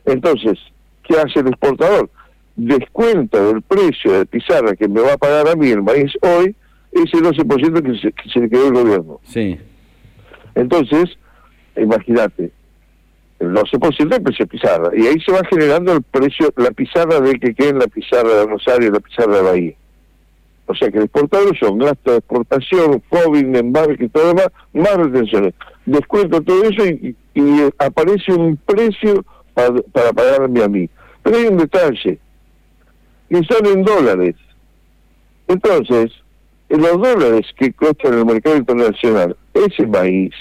Entonces, 0.06 0.60
¿qué 1.04 1.16
hace 1.16 1.40
el 1.40 1.48
exportador? 1.48 2.10
Descuenta 2.56 3.44
del 3.44 3.62
precio 3.64 4.12
de 4.12 4.26
pizarra 4.26 4.76
que 4.76 4.88
me 4.88 5.02
va 5.02 5.14
a 5.14 5.18
pagar 5.18 5.48
a 5.48 5.56
mí 5.56 5.70
el 5.70 5.82
maíz 5.82 6.12
hoy, 6.22 6.56
ese 6.92 7.18
12% 7.18 7.82
que 7.82 8.00
se, 8.00 8.12
que 8.12 8.30
se 8.30 8.40
le 8.42 8.50
quedó 8.50 8.68
el 8.68 8.74
gobierno. 8.74 9.20
Sí. 9.24 9.58
Entonces, 10.54 11.18
imagínate, 11.76 12.52
el 13.40 13.54
12% 13.54 14.16
el 14.16 14.22
precio 14.22 14.48
pizarra. 14.48 14.92
Y 14.96 15.08
ahí 15.08 15.20
se 15.22 15.32
va 15.32 15.42
generando 15.50 15.94
el 15.94 16.04
precio, 16.04 16.54
la 16.56 16.72
pizarra 16.72 17.20
de 17.20 17.34
que 17.40 17.54
quede 17.56 17.70
en 17.70 17.80
la 17.80 17.88
pizarra 17.88 18.30
de 18.30 18.46
Rosario, 18.46 18.92
la 18.92 19.00
pizarra 19.00 19.38
de 19.38 19.42
Bahía. 19.42 19.74
O 20.66 20.76
sea 20.76 20.90
que 20.90 20.98
el 20.98 21.06
exportador 21.06 21.58
son 21.58 21.78
gastos 21.78 22.14
de 22.14 22.18
exportación, 22.18 23.04
COVID, 23.10 23.56
embarque 23.56 24.06
y 24.06 24.10
todo 24.10 24.28
demás, 24.28 24.48
más 24.74 24.96
retenciones. 24.96 25.54
Descuento 25.86 26.42
todo 26.42 26.64
eso 26.64 26.86
y, 26.86 27.16
aparece 27.80 28.32
un 28.32 28.56
precio 28.58 29.26
para, 29.54 29.82
para 29.92 30.14
pagarme 30.14 30.64
a 30.64 30.68
mí. 30.68 30.90
Pero 31.22 31.38
hay 31.38 31.46
un 31.48 31.58
detalle, 31.58 32.20
que 33.30 33.44
son 33.44 33.66
en 33.66 33.84
dólares. 33.84 34.36
Entonces, 35.48 36.12
en 36.70 36.82
los 36.82 36.94
dólares 36.94 37.46
que 37.58 37.74
cuestan 37.74 38.14
en 38.14 38.20
el 38.20 38.26
mercado 38.26 38.58
internacional 38.58 39.36
ese 39.54 39.86
maíz, 39.88 40.34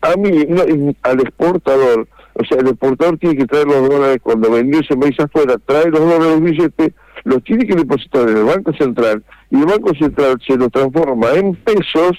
a 0.00 0.16
mí, 0.16 0.46
al 1.02 1.20
exportador, 1.20 2.06
o 2.34 2.44
sea, 2.44 2.58
el 2.58 2.68
exportador 2.68 3.18
tiene 3.18 3.36
que 3.36 3.46
traer 3.46 3.66
los 3.66 3.88
dólares 3.88 4.18
cuando 4.22 4.50
vendió 4.50 4.80
ese 4.80 4.96
maíz 4.96 5.18
afuera, 5.18 5.56
trae 5.64 5.90
los 5.90 6.00
dólares 6.00 6.40
billetes, 6.40 6.92
los 7.24 7.42
tiene 7.42 7.66
que 7.66 7.74
depositar 7.74 8.28
en 8.28 8.36
el 8.36 8.44
Banco 8.44 8.72
Central 8.74 9.24
y 9.50 9.56
el 9.56 9.66
Banco 9.66 9.94
Central 9.94 10.36
se 10.46 10.56
los 10.56 10.70
transforma 10.70 11.32
en 11.32 11.54
pesos 11.56 12.18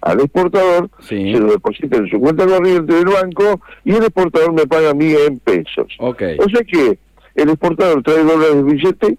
al 0.00 0.20
exportador, 0.20 0.90
se 1.00 1.16
lo 1.16 1.52
deposita 1.52 1.98
en 1.98 2.08
su 2.08 2.18
cuenta 2.18 2.46
corriente 2.46 2.94
del 2.94 3.06
banco 3.06 3.60
y 3.84 3.92
el 3.92 4.02
exportador 4.02 4.52
me 4.52 4.66
paga 4.66 4.90
a 4.90 4.94
mí 4.94 5.12
en 5.12 5.38
pesos. 5.40 5.94
Okay. 5.98 6.38
O 6.38 6.48
sea 6.48 6.62
que 6.64 6.98
el 7.34 7.48
exportador 7.50 8.02
trae 8.02 8.24
dólares 8.24 8.56
de 8.56 8.62
billete, 8.62 9.18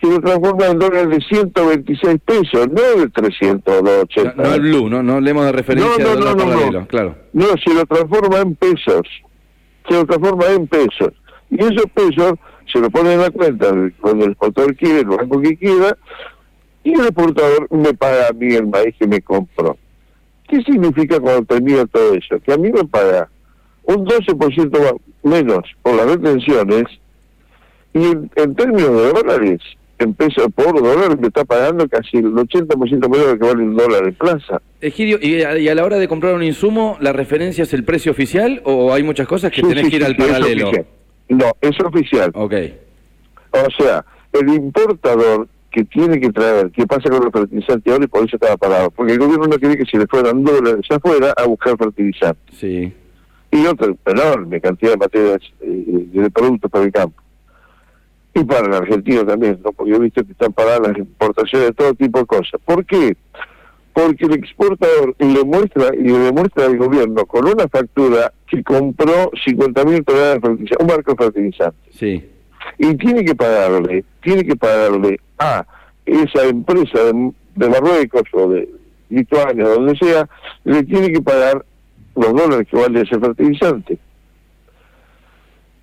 se 0.00 0.06
lo 0.06 0.20
transforma 0.20 0.66
en 0.66 0.78
dólares 0.78 1.08
de 1.08 1.20
126 1.36 2.20
pesos, 2.24 2.68
no 2.68 3.00
de 3.00 3.08
380. 3.08 4.34
No, 4.36 4.42
no 4.42 4.54
el 4.54 4.60
blue, 4.60 4.90
no, 4.90 5.02
no 5.02 5.14
hablemos 5.14 5.44
de 5.46 5.52
referencia 5.52 6.04
no, 6.04 6.14
no, 6.14 6.34
no, 6.34 6.70
no, 6.70 6.86
claro. 6.86 7.16
No, 7.32 7.46
se 7.64 7.74
lo 7.74 7.84
transforma 7.86 8.38
en 8.40 8.54
pesos, 8.56 9.02
se 9.88 9.94
lo 9.94 10.04
transforma 10.04 10.46
en 10.54 10.66
pesos. 10.66 11.12
Y 11.50 11.60
esos 11.60 11.86
pesos 11.94 12.34
se 12.72 12.80
lo 12.80 12.90
pone 12.90 13.14
en 13.14 13.20
la 13.20 13.30
cuenta 13.30 13.72
cuando 14.00 14.24
el 14.24 14.32
exportador 14.32 14.76
quiere, 14.76 15.00
el 15.00 15.06
banco 15.06 15.40
que 15.40 15.56
quiera, 15.56 15.96
y 16.82 16.92
el 16.92 17.00
exportador 17.00 17.66
me 17.70 17.94
paga 17.94 18.28
a 18.28 18.32
mí 18.32 18.54
el 18.54 18.66
maíz 18.66 18.94
que 18.98 19.06
me 19.06 19.20
compró. 19.20 19.76
¿Qué 20.48 20.62
significa 20.62 21.20
cuando 21.20 21.44
termina 21.44 21.86
todo 21.86 22.14
eso? 22.14 22.40
Que 22.40 22.52
a 22.52 22.56
mí 22.56 22.70
me 22.72 22.84
paga 22.84 23.28
un 23.84 24.06
12% 24.06 25.00
menos 25.22 25.60
por 25.82 25.94
las 25.94 26.06
retenciones 26.06 26.84
y 27.92 28.04
en, 28.04 28.54
términos 28.54 28.90
de 28.90 29.12
dólares, 29.12 29.60
en 29.98 30.14
pesos 30.14 30.46
por 30.54 30.80
dólar, 30.80 31.18
me 31.18 31.28
está 31.28 31.44
pagando 31.44 31.88
casi 31.88 32.18
el 32.18 32.32
80% 32.32 33.08
menos 33.08 33.26
de 33.26 33.32
lo 33.32 33.38
que 33.38 33.46
vale 33.46 33.62
un 33.62 33.76
dólar 33.76 34.04
en 34.04 34.14
plaza. 34.14 34.62
Egidio, 34.80 35.18
¿y 35.20 35.42
a, 35.42 35.74
la 35.74 35.84
hora 35.84 35.98
de 35.98 36.08
comprar 36.08 36.34
un 36.34 36.42
insumo, 36.42 36.96
la 37.00 37.12
referencia 37.12 37.64
es 37.64 37.74
el 37.74 37.84
precio 37.84 38.12
oficial 38.12 38.62
o 38.64 38.92
hay 38.92 39.02
muchas 39.02 39.26
cosas 39.26 39.52
que 39.52 39.62
tenés 39.62 39.88
que 39.88 39.96
ir 39.96 40.04
al 40.04 40.16
paralelo? 40.16 40.70
No, 41.34 41.52
es 41.60 41.78
oficial. 41.80 42.30
Ok. 42.34 42.54
O 43.52 43.82
sea, 43.82 44.04
el 44.32 44.48
importador 44.48 45.48
que 45.70 45.84
tiene 45.84 46.20
que 46.20 46.30
traer, 46.30 46.70
¿qué 46.70 46.86
pasa 46.86 47.08
con 47.08 47.24
los 47.24 47.32
fertilizantes 47.32 47.92
ahora 47.92 48.04
y 48.04 48.08
por 48.08 48.24
eso 48.24 48.36
estaba 48.36 48.56
parado? 48.56 48.90
Porque 48.90 49.12
el 49.12 49.18
gobierno 49.18 49.46
no 49.46 49.58
quiere 49.58 49.76
que 49.76 49.86
se 49.86 49.98
le 49.98 50.06
fueran 50.06 50.42
dólares 50.42 50.84
afuera 50.90 51.32
a 51.36 51.46
buscar 51.46 51.76
fertilizantes. 51.76 52.56
Sí. 52.56 52.92
Y 53.52 53.66
otra 53.66 53.92
enorme 54.06 54.60
cantidad 54.60 54.92
de 54.92 54.96
materias, 54.96 55.40
eh, 55.60 56.06
de 56.12 56.30
productos 56.30 56.70
para 56.70 56.84
el 56.84 56.92
campo. 56.92 57.20
Y 58.34 58.44
para 58.44 58.66
el 58.66 58.74
argentino 58.74 59.24
también, 59.24 59.60
¿no? 59.64 59.72
Porque 59.72 59.90
yo 59.90 59.96
he 59.96 60.00
visto 60.00 60.24
que 60.24 60.32
están 60.32 60.52
paradas 60.52 60.88
las 60.88 60.98
importaciones 60.98 61.68
de 61.68 61.74
todo 61.74 61.94
tipo 61.94 62.18
de 62.20 62.26
cosas. 62.26 62.60
¿Por 62.64 62.84
qué? 62.84 63.16
Porque 63.92 64.24
el 64.24 64.34
exportador 64.34 65.16
le 65.18 65.44
muestra 65.44 65.90
y 65.94 66.02
le 66.02 66.18
demuestra 66.18 66.66
al 66.66 66.76
gobierno 66.78 67.26
con 67.26 67.46
una 67.46 67.66
factura 67.68 68.32
que 68.50 68.62
compró 68.62 69.30
50 69.44 69.84
mil 69.84 70.04
toneladas 70.04 70.34
de 70.34 70.40
fertilizantes, 70.40 70.78
un 70.80 70.86
barco 70.86 71.16
fertilizante. 71.16 71.90
Sí 71.92 72.24
y 72.78 72.94
tiene 72.96 73.24
que 73.24 73.34
pagarle, 73.34 74.04
tiene 74.22 74.44
que 74.44 74.56
pagarle 74.56 75.20
a 75.38 75.66
esa 76.06 76.44
empresa 76.44 76.98
de, 77.04 77.68
Marruecos 77.68 78.22
o 78.32 78.48
de 78.48 78.68
Lituania, 79.10 79.68
donde 79.68 79.96
sea, 79.96 80.28
le 80.64 80.82
tiene 80.84 81.12
que 81.12 81.20
pagar 81.20 81.64
los 82.16 82.32
dólares 82.32 82.66
que 82.70 82.76
vale 82.76 83.02
ese 83.02 83.18
fertilizante. 83.18 83.98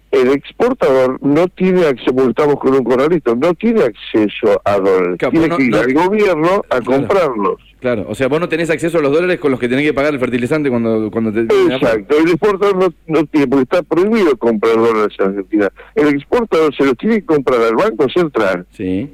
El 0.09 0.29
exportador 0.31 1.19
no 1.21 1.47
tiene 1.49 1.85
acceso, 1.85 2.15
porque 2.15 2.29
estamos 2.29 2.55
con 2.59 2.73
un 2.73 2.83
corralito, 2.83 3.35
no 3.35 3.53
tiene 3.53 3.83
acceso 3.83 4.61
a 4.63 4.77
dólares. 4.77 5.17
tiene 5.31 5.49
que 5.49 5.63
ir 5.63 5.75
al 5.75 5.93
gobierno 5.93 6.63
a 6.69 6.81
comprarlos. 6.81 7.61
Claro, 7.79 8.05
o 8.07 8.15
sea, 8.15 8.27
vos 8.27 8.39
no 8.39 8.49
tenés 8.49 8.69
acceso 8.69 8.97
a 8.97 9.01
los 9.01 9.11
dólares 9.11 9.39
con 9.39 9.51
los 9.51 9.59
que 9.59 9.67
tenés 9.67 9.85
que 9.85 9.93
pagar 9.93 10.13
el 10.13 10.19
fertilizante 10.19 10.69
cuando, 10.69 11.11
cuando 11.11 11.31
te... 11.31 11.41
Exacto, 11.41 12.17
el 12.17 12.29
exportador 12.29 12.93
no, 13.05 13.25
tiene, 13.25 13.47
porque 13.47 13.63
está 13.63 13.83
prohibido 13.83 14.35
comprar 14.37 14.75
dólares 14.75 15.15
en 15.19 15.25
Argentina. 15.25 15.69
El 15.93 16.07
exportador 16.07 16.75
se 16.75 16.85
los 16.85 16.97
tiene 16.97 17.15
que 17.17 17.25
comprar 17.25 17.61
al 17.61 17.75
Banco 17.75 18.07
Central. 18.09 18.65
Sí. 18.71 19.13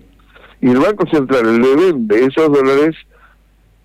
Y 0.61 0.69
el 0.69 0.77
Banco 0.77 1.05
Central 1.07 1.61
le 1.61 1.75
vende 1.75 2.25
esos 2.25 2.51
dólares 2.51 2.95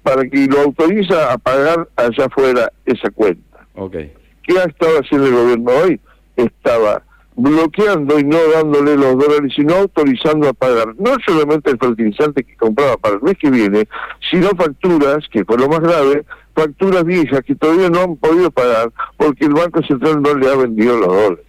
para 0.03 0.29
que 0.29 0.47
lo 0.47 0.61
autoriza 0.61 1.33
a 1.33 1.39
pagar 1.39 1.89
allá 1.97 2.27
afuera 2.27 2.73
esa 2.87 3.11
cuenta. 3.11 3.67
Ok. 3.75 3.97
¿Qué 4.43 4.59
ha 4.59 4.65
estado 4.65 4.99
haciendo 4.99 5.27
el 5.27 5.35
gobierno 5.35 5.73
hoy? 5.73 6.01
Estaba 6.39 7.03
bloqueando 7.39 8.19
y 8.19 8.25
no 8.25 8.37
dándole 8.53 8.97
los 8.97 9.17
dólares, 9.17 9.53
sino 9.55 9.77
autorizando 9.77 10.49
a 10.49 10.53
pagar 10.53 10.89
no 10.99 11.17
solamente 11.25 11.71
el 11.71 11.79
fertilizante 11.79 12.43
que 12.43 12.57
compraba 12.57 12.97
para 12.97 13.15
el 13.15 13.23
mes 13.23 13.37
que 13.39 13.49
viene, 13.49 13.89
sino 14.29 14.49
facturas, 14.51 15.19
que 15.31 15.45
fue 15.45 15.57
lo 15.57 15.69
más 15.69 15.81
grave, 15.81 16.25
facturas 16.55 17.05
viejas 17.05 17.43
que 17.43 17.55
todavía 17.55 17.91
no 17.91 18.01
han 18.01 18.17
podido 18.17 18.51
pagar 18.51 18.91
porque 19.17 19.45
el 19.45 19.53
Banco 19.53 19.81
Central 19.83 20.21
no 20.21 20.35
le 20.35 20.51
ha 20.51 20.57
vendido 20.57 20.97
los 20.97 21.09
dólares. 21.09 21.45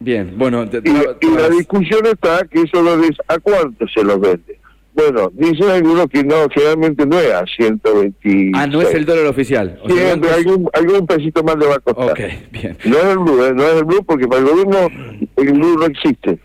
Bien, 0.00 0.34
bueno... 0.36 0.64
y, 0.64 1.36
la 1.36 1.48
discusión 1.50 2.06
está 2.06 2.44
que 2.50 2.62
esos 2.62 2.84
dólares, 2.84 3.16
¿a 3.28 3.38
cuánto 3.38 3.86
se 3.86 4.02
los 4.02 4.18
vende? 4.18 4.59
Bueno, 5.00 5.30
dicen 5.32 5.70
algunos 5.70 6.06
que 6.08 6.22
no, 6.22 6.48
generalmente 6.52 7.06
no 7.06 7.18
es 7.18 7.32
a 7.32 7.44
120. 7.46 8.52
Ah, 8.54 8.66
no 8.66 8.82
es 8.82 8.94
el 8.94 9.04
dólar 9.06 9.26
oficial. 9.26 9.80
O 9.82 9.88
Siempre, 9.88 10.30
algún, 10.30 10.68
algún 10.72 11.06
pesito 11.06 11.42
más 11.42 11.56
le 11.56 11.66
va 11.66 11.76
a 11.76 11.78
costar. 11.78 12.10
Ok, 12.10 12.20
bien. 12.50 12.76
No 12.84 12.98
es 12.98 13.04
el 13.04 13.18
blue, 13.18 13.44
¿eh? 13.44 13.52
no 13.54 13.62
es 13.62 13.76
el 13.76 13.84
blue 13.84 14.04
porque 14.04 14.28
para 14.28 14.40
el 14.40 14.48
gobierno 14.48 14.88
el 15.36 15.52
blue 15.52 15.78
no 15.78 15.86
existe. 15.86 16.38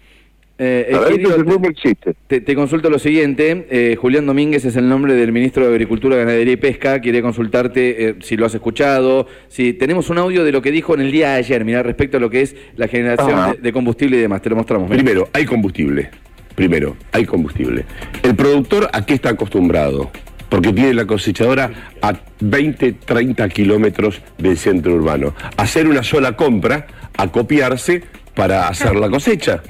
Eh, 0.58 0.88
el 0.90 1.44
blue 1.44 1.60
no 1.60 1.68
existe. 1.68 2.14
Te, 2.28 2.56
consulto 2.56 2.90
lo 2.90 2.98
siguiente, 2.98 3.68
eh, 3.70 3.98
Julián 4.00 4.26
Domínguez 4.26 4.64
es 4.64 4.78
el 4.78 4.88
nombre 4.88 5.14
del 5.14 5.34
ministro 5.34 5.66
de 5.66 5.72
Agricultura, 5.72 6.16
Ganadería 6.16 6.54
y 6.54 6.58
Pesca, 6.58 7.02
quiere 7.02 7.22
consultarte 7.22 8.10
eh, 8.10 8.16
si 8.22 8.38
lo 8.38 8.46
has 8.46 8.56
escuchado, 8.56 9.28
si 9.50 9.74
tenemos 9.74 10.10
un 10.10 10.18
audio 10.18 10.46
de 10.46 10.54
lo 10.54 10.62
que 10.62 10.72
dijo 10.72 10.94
en 10.94 11.02
el 11.02 11.12
día 11.12 11.32
de 11.32 11.36
ayer, 11.40 11.66
mira, 11.66 11.84
respecto 11.84 12.18
a 12.18 12.20
lo 12.22 12.30
que 12.30 12.42
es 12.42 12.56
la 12.78 12.88
generación 12.88 13.58
de, 13.62 13.74
combustible 13.74 14.16
y 14.16 14.22
demás, 14.22 14.42
te 14.42 14.50
lo 14.50 14.56
mostramos. 14.56 14.90
Primero, 14.90 15.28
hay 15.34 15.46
combustible. 15.46 16.10
Primero, 16.56 16.96
hay 17.12 17.26
combustible. 17.26 17.86
El 18.24 18.36
productor 18.36 18.90
a 18.92 19.06
qué 19.06 19.16
está 19.16 19.30
acostumbrado, 19.30 20.10
porque 20.50 20.72
tiene 20.72 20.94
la 20.94 21.06
cosechadora 21.06 21.92
a 22.02 22.14
20, 22.40 22.94
30 22.94 23.50
kilómetros 23.50 24.22
del 24.38 24.58
centro 24.58 24.94
urbano. 24.94 25.36
Hacer 25.58 25.88
una 25.88 26.04
sola 26.04 26.36
compra, 26.36 26.88
acopiarse 27.18 28.04
para 28.34 28.68
hacer 28.68 28.96
la 28.96 29.10
cosecha. 29.10 29.62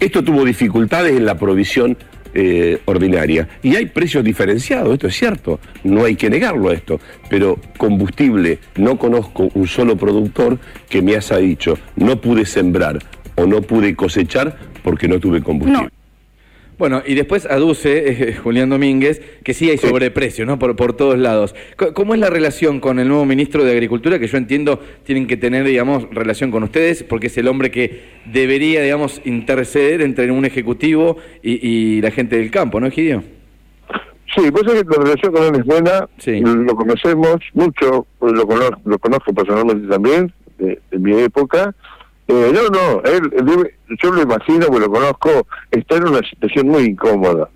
Esto 0.00 0.22
tuvo 0.22 0.44
dificultades 0.44 1.16
en 1.16 1.24
la 1.24 1.36
provisión 1.36 1.96
eh, 2.34 2.80
ordinaria. 2.84 3.48
Y 3.62 3.76
hay 3.76 3.86
precios 3.86 4.22
diferenciados, 4.22 4.92
esto 4.92 5.06
es 5.06 5.16
cierto, 5.16 5.58
no 5.84 6.04
hay 6.04 6.16
que 6.16 6.28
negarlo 6.28 6.70
esto, 6.70 7.00
pero 7.30 7.58
combustible, 7.78 8.58
no 8.76 8.98
conozco 8.98 9.48
un 9.54 9.66
solo 9.66 9.96
productor 9.96 10.58
que 10.90 11.00
me 11.00 11.16
haya 11.16 11.38
dicho, 11.38 11.78
no 11.96 12.20
pude 12.20 12.44
sembrar 12.44 12.98
o 13.36 13.46
no 13.46 13.62
pude 13.62 13.96
cosechar 13.96 14.54
porque 14.82 15.08
no 15.08 15.18
tuve 15.18 15.42
combustible. 15.42 15.88
Bueno, 16.78 17.02
y 17.06 17.14
después 17.14 17.46
aduce 17.46 18.28
eh, 18.28 18.34
Julián 18.34 18.68
Domínguez 18.68 19.22
que 19.42 19.54
sí 19.54 19.70
hay 19.70 19.78
sobreprecio, 19.78 20.44
¿no? 20.44 20.58
Por, 20.58 20.76
por 20.76 20.92
todos 20.92 21.18
lados. 21.18 21.54
¿Cómo 21.94 22.12
es 22.12 22.20
la 22.20 22.28
relación 22.28 22.80
con 22.80 22.98
el 22.98 23.08
nuevo 23.08 23.24
ministro 23.24 23.64
de 23.64 23.72
Agricultura? 23.72 24.18
Que 24.18 24.26
yo 24.26 24.36
entiendo 24.36 24.80
tienen 25.04 25.26
que 25.26 25.38
tener, 25.38 25.64
digamos, 25.64 26.06
relación 26.10 26.50
con 26.50 26.62
ustedes, 26.64 27.02
porque 27.02 27.28
es 27.28 27.38
el 27.38 27.48
hombre 27.48 27.70
que 27.70 28.02
debería, 28.26 28.82
digamos, 28.82 29.22
interceder 29.24 30.02
entre 30.02 30.30
un 30.30 30.44
ejecutivo 30.44 31.16
y, 31.42 32.00
la 32.02 32.10
gente 32.10 32.36
del 32.36 32.50
campo, 32.50 32.78
¿no, 32.78 32.86
Egidio? 32.86 33.22
Sí, 34.34 34.50
pues 34.50 34.64
es 34.66 34.82
que 34.82 34.90
la 34.90 35.04
relación 35.04 35.32
con 35.32 35.42
él 35.44 35.60
es 35.60 35.64
buena, 35.64 36.08
sí. 36.18 36.40
lo 36.40 36.76
conocemos 36.76 37.36
mucho, 37.54 38.06
lo 38.20 38.46
conozco, 38.46 38.80
lo 38.84 38.98
conozco 38.98 39.32
personalmente 39.32 39.88
también, 39.88 40.32
de 40.58 40.78
mi 40.98 41.18
época, 41.20 41.74
eh, 42.28 42.52
no, 42.52 42.68
no, 42.68 43.02
él, 43.04 43.72
yo 44.02 44.10
lo 44.10 44.22
imagino, 44.22 44.66
porque 44.66 44.86
lo 44.86 44.90
conozco, 44.90 45.46
está 45.70 45.96
en 45.96 46.08
una 46.08 46.28
situación 46.28 46.68
muy 46.68 46.84
incómoda, 46.84 47.48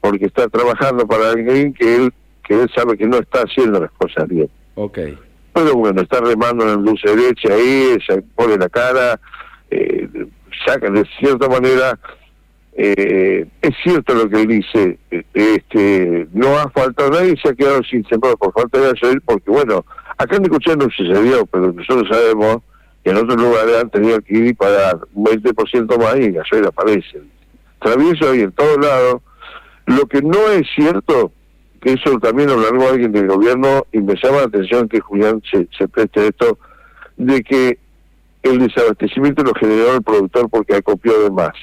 porque 0.00 0.26
está 0.26 0.48
trabajando 0.48 1.06
para 1.06 1.30
alguien 1.30 1.72
que 1.74 1.96
él 1.96 2.12
que 2.46 2.54
él 2.54 2.70
sabe 2.74 2.96
que 2.96 3.06
no 3.06 3.18
está 3.18 3.40
haciendo 3.40 3.80
las 3.80 3.90
cosas 3.92 4.28
bien. 4.28 4.48
Ok. 4.76 4.98
Pero 5.52 5.74
bueno, 5.74 6.02
está 6.02 6.20
remando 6.20 6.64
en 6.64 6.70
la 6.70 6.76
luz 6.76 7.00
derecha 7.02 7.52
ahí, 7.52 7.96
se 8.06 8.22
pone 8.22 8.56
la 8.56 8.68
cara, 8.68 9.18
eh, 9.70 10.08
saca 10.64 10.90
de 10.90 11.04
cierta 11.18 11.48
manera, 11.48 11.98
eh, 12.74 13.46
es 13.62 13.74
cierto 13.82 14.14
lo 14.14 14.28
que 14.28 14.42
él 14.42 14.48
dice, 14.48 14.98
este 15.34 16.28
no 16.32 16.56
ha 16.58 16.70
faltado 16.70 17.10
nadie, 17.10 17.34
se 17.42 17.48
ha 17.48 17.54
quedado 17.54 17.82
sin 17.82 18.06
sembrado 18.06 18.36
por 18.36 18.52
falta 18.52 18.78
de 18.78 18.90
hacer, 18.90 19.20
porque 19.24 19.50
bueno, 19.50 19.84
acá 20.18 20.36
en 20.36 20.42
Necochea 20.42 20.76
no 20.76 20.88
sucedió, 20.90 21.46
pero 21.46 21.72
nosotros 21.72 22.06
sabemos 22.10 22.58
que 23.06 23.12
en 23.12 23.18
otros 23.18 23.40
lugares 23.40 23.76
han 23.76 23.88
tenido 23.88 24.20
que 24.20 24.34
ir 24.36 24.46
y 24.46 24.52
pagar 24.52 24.98
un 25.14 25.26
20% 25.26 25.96
más 25.96 26.16
y 26.16 26.24
el 26.24 26.32
gasoil 26.32 26.66
aparece. 26.66 27.22
Travieso 27.80 28.28
ahí 28.32 28.40
en 28.40 28.50
todos 28.50 28.78
lados. 28.84 29.22
Lo 29.86 30.06
que 30.06 30.20
no 30.22 30.50
es 30.50 30.66
cierto, 30.74 31.30
que 31.80 31.92
eso 31.92 32.18
también 32.18 32.48
lo 32.48 32.60
largó 32.60 32.88
alguien 32.88 33.12
del 33.12 33.28
gobierno, 33.28 33.86
y 33.92 34.00
me 34.00 34.16
llama 34.20 34.38
la 34.38 34.46
atención 34.46 34.88
que 34.88 34.98
Julián 34.98 35.40
se, 35.48 35.68
se 35.78 35.86
preste 35.86 36.26
esto, 36.26 36.58
de 37.16 37.44
que 37.44 37.78
el 38.42 38.58
desabastecimiento 38.58 39.44
lo 39.44 39.54
generó 39.54 39.94
el 39.94 40.02
productor 40.02 40.50
porque 40.50 40.74
acopió 40.74 41.22
de 41.22 41.30
más. 41.30 41.54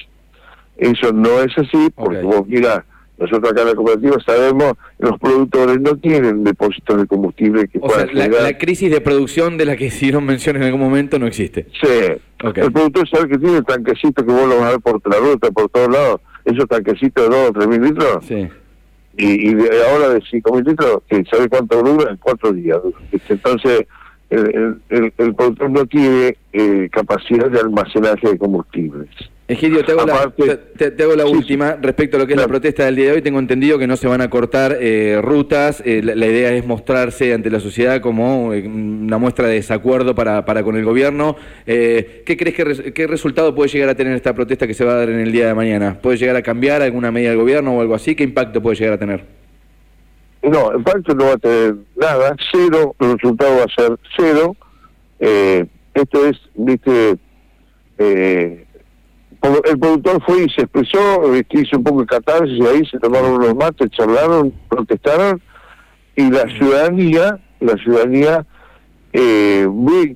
Eso 0.78 1.12
no 1.12 1.42
es 1.42 1.52
así, 1.58 1.90
porque 1.94 2.20
Ok. 2.20 2.24
vos 2.24 2.48
mirá, 2.48 2.86
nosotros 3.18 3.52
acá 3.52 3.62
en 3.62 3.68
la 3.68 3.76
cooperativa 3.76 4.18
sabemos 4.26 4.74
los 5.00 5.20
productores 5.20 5.80
no 5.80 5.96
tienen 5.98 6.44
depósitos 6.44 6.98
de 6.98 7.06
combustible 7.08 7.68
que 7.68 7.78
O 7.80 7.88
sea, 7.90 8.00
puedan 8.06 8.16
la, 8.18 8.24
generar. 8.24 8.44
la 8.44 8.58
crisis 8.58 8.92
de 8.92 9.02
producción 9.02 9.58
de 9.58 9.66
la 9.66 9.76
que 9.78 9.86
hicieron 9.86 10.26
mención 10.26 10.56
en 10.58 10.64
algún 10.64 10.82
momento 10.82 11.20
no 11.20 11.28
existe. 11.28 11.68
Sí. 11.82 11.88
Ok. 12.44 12.58
El 12.58 12.72
productor 12.74 13.08
sabe 13.10 13.30
que 13.30 13.38
tiene 13.38 13.62
tanquecitos 13.62 14.26
que 14.26 14.32
vos 14.32 14.48
lo 14.50 14.58
vas 14.58 14.66
a 14.66 14.70
ver 14.72 14.80
por 14.80 15.00
la 15.10 15.18
ruta, 15.18 15.52
por 15.52 15.70
todos 15.70 15.90
lados, 15.90 16.22
esos 16.44 16.68
tanquecitos 16.68 17.30
de 17.30 17.36
2 17.36 17.50
o 17.50 17.54
3 17.54 17.68
mil 17.68 17.82
litros, 17.82 18.26
Sí. 18.26 18.48
y, 19.18 19.50
y 19.50 19.54
de 19.54 19.70
ahora 19.90 20.10
de 20.10 20.22
5 20.30 20.54
mil 20.56 20.64
litros, 20.66 20.98
que 21.08 21.24
sabe 21.32 21.48
cuánto 21.48 21.82
dura, 21.82 22.12
en 22.12 22.18
4 22.18 22.52
días. 22.52 22.80
Entonces, 23.30 23.86
el, 24.30 24.40
el, 24.56 24.76
el- 24.90 25.14
el 25.18 25.36
productor 25.36 25.70
no 25.70 25.86
tiene 25.86 26.36
eh, 26.52 26.90
capacidad 26.92 27.50
de 27.50 27.60
almacenaje 27.60 28.30
de 28.32 28.38
combustibles. 28.38 29.08
Egidio, 29.54 29.84
te 29.86 29.92
hago 29.94 30.06
la, 30.06 30.14
Aparte- 30.16 30.44
te- 30.44 30.58
te, 30.58 30.92
te 30.92 31.04
hago 31.04 31.16
la 31.16 31.26
Sí, 31.26 31.32
última 31.32 31.78
respecto 31.82 32.18
a 32.18 32.20
lo 32.20 32.28
que 32.28 32.34
es 32.34 32.40
la 32.40 32.48
protesta 32.48 32.86
del 32.86 32.96
día 32.96 33.06
de 33.08 33.12
hoy. 33.14 33.22
Tengo 33.22 33.40
entendido 33.40 33.78
que 33.80 33.88
no 33.88 33.96
se 33.98 34.08
van 34.08 34.22
a 34.22 34.30
cortar 34.30 34.78
eh, 34.80 35.20
rutas. 35.22 35.82
eh, 35.86 36.02
la, 36.04 36.16
la 36.16 36.26
idea 36.28 36.52
es 36.54 36.66
mostrarse 36.66 37.34
ante 37.34 37.50
la 37.50 37.60
sociedad 37.60 38.02
como 38.02 38.54
eh, 38.54 38.68
una 38.68 39.18
muestra 39.18 39.48
de 39.48 39.56
desacuerdo 39.56 40.14
para, 40.16 40.46
para 40.46 40.64
con 40.64 40.76
el 40.76 40.84
gobierno. 40.86 41.36
Eh, 41.66 42.24
¿Qué 42.26 42.36
crees 42.38 42.56
que 42.56 42.94
qué 42.94 43.08
resultado 43.08 43.56
puede 43.56 43.70
llegar 43.70 43.90
a 43.90 43.96
tener 43.96 44.14
esta 44.14 44.34
protesta 44.34 44.68
que 44.68 44.74
se 44.74 44.84
va 44.86 44.94
a 44.94 44.98
dar 44.98 45.10
en 45.10 45.20
el 45.20 45.32
día 45.32 45.48
de 45.48 45.54
mañana? 45.54 45.98
¿Puede 46.02 46.18
llegar 46.18 46.36
a 46.36 46.42
cambiar 46.42 46.82
alguna 46.82 47.12
medida 47.12 47.30
del 47.30 47.38
gobierno 47.40 47.74
o 47.78 47.82
algo 47.82 47.96
así? 47.96 48.16
¿Qué 48.16 48.24
impacto 48.24 48.62
puede 48.62 48.76
llegar 48.78 48.94
a 48.94 48.98
tener? 48.98 49.24
No, 50.42 50.72
el 50.74 50.84
pacto 50.84 51.16
no 51.16 51.26
va 51.26 51.34
a 51.34 51.38
tener 51.38 51.76
nada, 51.96 52.36
cero, 52.52 52.94
el 53.00 53.14
resultado 53.14 53.58
va 53.60 53.64
a 53.64 53.82
ser 53.82 53.98
cero. 54.18 54.56
Eh, 55.20 55.66
esto 55.94 56.26
es, 56.28 56.38
viste, 56.56 57.16
eh, 57.98 58.63
el 59.44 59.78
productor 59.78 60.24
fue 60.26 60.46
y 60.46 60.50
se 60.50 60.62
expresó, 60.62 61.34
este, 61.34 61.62
hizo 61.62 61.78
un 61.78 61.84
poco 61.84 62.02
de 62.02 62.08
catarsis 62.08 62.58
y 62.58 62.66
ahí 62.66 62.86
se 62.86 62.98
tomaron 63.00 63.34
unos 63.34 63.56
mates, 63.56 63.90
charlaron, 63.92 64.54
protestaron 64.70 65.42
y 66.16 66.30
la 66.30 66.44
ciudadanía, 66.58 67.40
la 67.60 67.76
ciudadanía 67.78 68.46
eh, 69.12 69.68
ve 69.70 70.16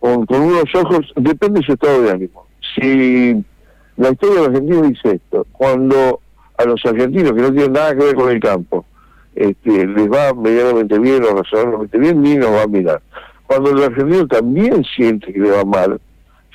con, 0.00 0.26
con 0.26 0.40
unos 0.40 0.74
ojos, 0.74 1.12
depende 1.16 1.60
de 1.60 1.66
su 1.66 1.72
estado 1.72 2.02
de 2.02 2.10
ánimo. 2.10 2.46
Si 2.74 3.44
la 3.96 4.10
historia 4.10 4.34
de 4.34 4.40
los 4.40 4.48
argentinos 4.48 4.88
dice 4.88 5.14
esto, 5.16 5.46
cuando 5.52 6.20
a 6.56 6.64
los 6.64 6.84
argentinos 6.84 7.32
que 7.32 7.42
no 7.42 7.52
tienen 7.52 7.72
nada 7.72 7.94
que 7.94 8.04
ver 8.04 8.14
con 8.14 8.30
el 8.30 8.40
campo, 8.40 8.84
este, 9.34 9.86
les 9.86 10.10
va 10.10 10.34
medianamente 10.34 10.98
bien 10.98 11.22
o 11.24 11.36
razonablemente 11.36 11.98
bien, 11.98 12.22
ni 12.22 12.36
nos 12.36 12.50
va 12.50 12.62
a 12.62 12.66
mirar. 12.66 13.02
Cuando 13.46 13.70
el 13.70 13.82
argentino 13.82 14.26
también 14.26 14.84
siente 14.96 15.32
que 15.32 15.38
le 15.38 15.50
va 15.50 15.64
mal, 15.64 16.00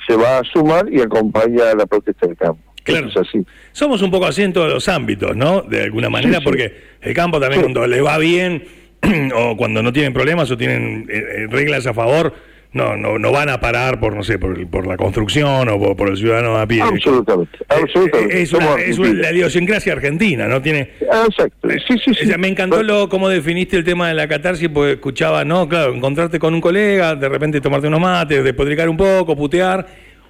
se 0.06 0.16
va 0.16 0.38
a 0.38 0.44
sumar 0.44 0.86
y 0.92 1.00
acompaña 1.00 1.70
a 1.70 1.74
la 1.74 1.86
protesta 1.86 2.26
del 2.26 2.36
campo. 2.36 2.60
Claro. 2.82 3.08
Es 3.08 3.16
así. 3.16 3.44
Somos 3.72 4.02
un 4.02 4.10
poco 4.10 4.26
así 4.26 4.42
en 4.42 4.52
todos 4.52 4.70
los 4.72 4.88
ámbitos, 4.88 5.34
¿no? 5.34 5.62
De 5.62 5.84
alguna 5.84 6.10
manera, 6.10 6.38
sí. 6.38 6.44
porque 6.44 6.74
el 7.00 7.14
campo 7.14 7.40
también 7.40 7.62
Sí. 7.62 7.72
cuando 7.72 7.86
le 7.86 8.00
va 8.02 8.18
bien 8.18 8.64
o 9.34 9.56
cuando 9.56 9.82
no 9.82 9.92
tienen 9.92 10.12
problemas 10.12 10.50
o 10.50 10.56
tienen 10.58 11.06
eh, 11.10 11.16
eh, 11.16 11.46
reglas 11.50 11.86
a 11.86 11.94
favor, 11.94 12.34
no, 12.74 12.96
no, 12.96 13.18
no 13.18 13.32
van 13.32 13.48
a 13.48 13.60
parar 13.60 13.98
por, 14.00 14.14
no 14.14 14.22
sé, 14.22 14.38
por, 14.38 14.66
por 14.68 14.86
la 14.86 14.96
construcción 14.96 15.68
o 15.68 15.78
por, 15.78 15.96
por 15.96 16.08
el 16.10 16.16
ciudadano 16.16 16.58
a 16.58 16.66
pie. 16.66 16.82
Absolutamente, 16.82 17.56
Eh, 17.60 17.64
absolutamente. 17.68 18.38
eh, 18.38 18.42
Es, 18.42 18.52
una, 18.52 18.74
es 18.74 18.98
una- 18.98 19.12
la 19.14 19.32
idiosincrasia 19.32 19.92
argentina, 19.92 20.46
¿no? 20.48 20.60
Tiene, 20.60 20.90
Exacto. 21.00 21.68
Sí, 21.70 21.78
sí, 22.04 22.14
sí. 22.14 22.24
o 22.24 22.26
sea, 22.26 22.36
me 22.36 22.48
encantó 22.48 22.82
lo, 22.82 23.08
cómo 23.08 23.28
definiste 23.28 23.76
el 23.76 23.84
tema 23.84 24.08
de 24.08 24.14
la 24.14 24.28
catarsis, 24.28 24.68
porque 24.68 24.92
escuchaba, 24.94 25.44
¿no? 25.44 25.68
Claro, 25.68 25.94
encontrarte 25.94 26.38
con 26.38 26.52
un 26.52 26.60
colega, 26.60 27.14
de 27.14 27.28
repente 27.28 27.60
tomarte 27.60 27.86
unos 27.88 28.00
mates, 28.00 28.42
despotricar 28.44 28.88
un 28.88 28.96
poco, 28.96 29.36
putear. 29.36 29.86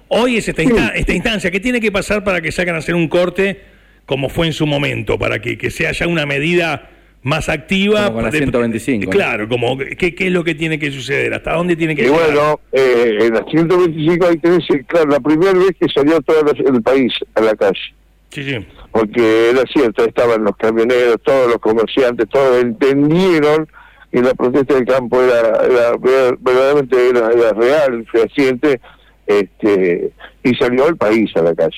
Hoy 0.07 0.37
es 0.37 0.47
esta, 0.47 0.61
insta- 0.63 0.91
esta 0.95 1.13
instancia. 1.13 1.49
¿Qué 1.51 1.59
tiene 1.59 1.81
que 1.81 1.91
pasar 1.91 2.23
para 2.23 2.39
que 2.41 2.51
salgan 2.51 2.75
a 2.75 2.77
hacer 2.77 2.93
un 2.93 3.07
corte 3.07 3.61
como 4.05 4.29
fue 4.29 4.45
en 4.45 4.53
su 4.53 4.67
momento? 4.67 5.17
Para 5.17 5.39
que, 5.39 5.57
que 5.57 5.71
sea 5.71 5.91
ya 5.93 6.05
una 6.07 6.27
medida 6.27 6.91
más 7.25 7.49
activa. 7.49 8.03
Como 8.05 8.13
con 8.15 8.23
la 8.23 8.29
de- 8.29 8.37
125, 8.37 9.05
¿no? 9.05 9.09
Claro, 9.11 9.49
como 9.49 9.77
¿qué, 9.77 10.13
qué 10.15 10.27
es 10.27 10.31
lo 10.31 10.43
que 10.43 10.55
tiene 10.55 10.77
que 10.79 10.91
suceder? 10.91 11.33
¿Hasta 11.33 11.53
dónde 11.53 11.75
tiene 11.75 11.95
que 11.95 12.03
Y 12.03 12.05
llegar? 12.05 12.25
bueno, 12.27 12.59
eh, 12.71 13.17
en 13.21 13.33
la 13.33 13.43
125 13.49 14.27
hay 14.27 14.37
que 14.37 14.49
decir, 14.51 14.85
claro, 14.85 15.09
la 15.09 15.19
primera 15.19 15.51
vez 15.53 15.71
que 15.79 15.87
salió 15.93 16.21
todo 16.21 16.37
el 16.53 16.81
país 16.83 17.11
a 17.33 17.41
la 17.41 17.55
calle. 17.55 17.79
Sí, 18.29 18.43
sí. 18.43 18.65
porque 18.91 19.49
era 19.51 19.63
cierto, 19.73 20.03
estaban 20.05 20.43
los 20.43 20.55
camioneros, 20.57 21.17
todos 21.23 21.47
los 21.47 21.57
comerciantes, 21.59 22.27
todos 22.29 22.61
entendieron 22.63 23.67
que 24.11 24.21
la 24.21 24.33
protesta 24.33 24.73
del 24.75 24.85
campo 24.85 25.21
era, 25.21 25.39
era 25.65 25.97
ver- 25.97 26.37
verdaderamente 26.41 27.09
era, 27.09 27.29
era 27.31 27.53
real, 27.53 28.05
fehaciente, 28.11 28.79
este, 29.25 30.11
y 30.43 30.53
salió 30.55 30.87
el 30.87 30.97
país 30.97 31.31
a 31.35 31.41
la 31.41 31.55
calle. 31.55 31.75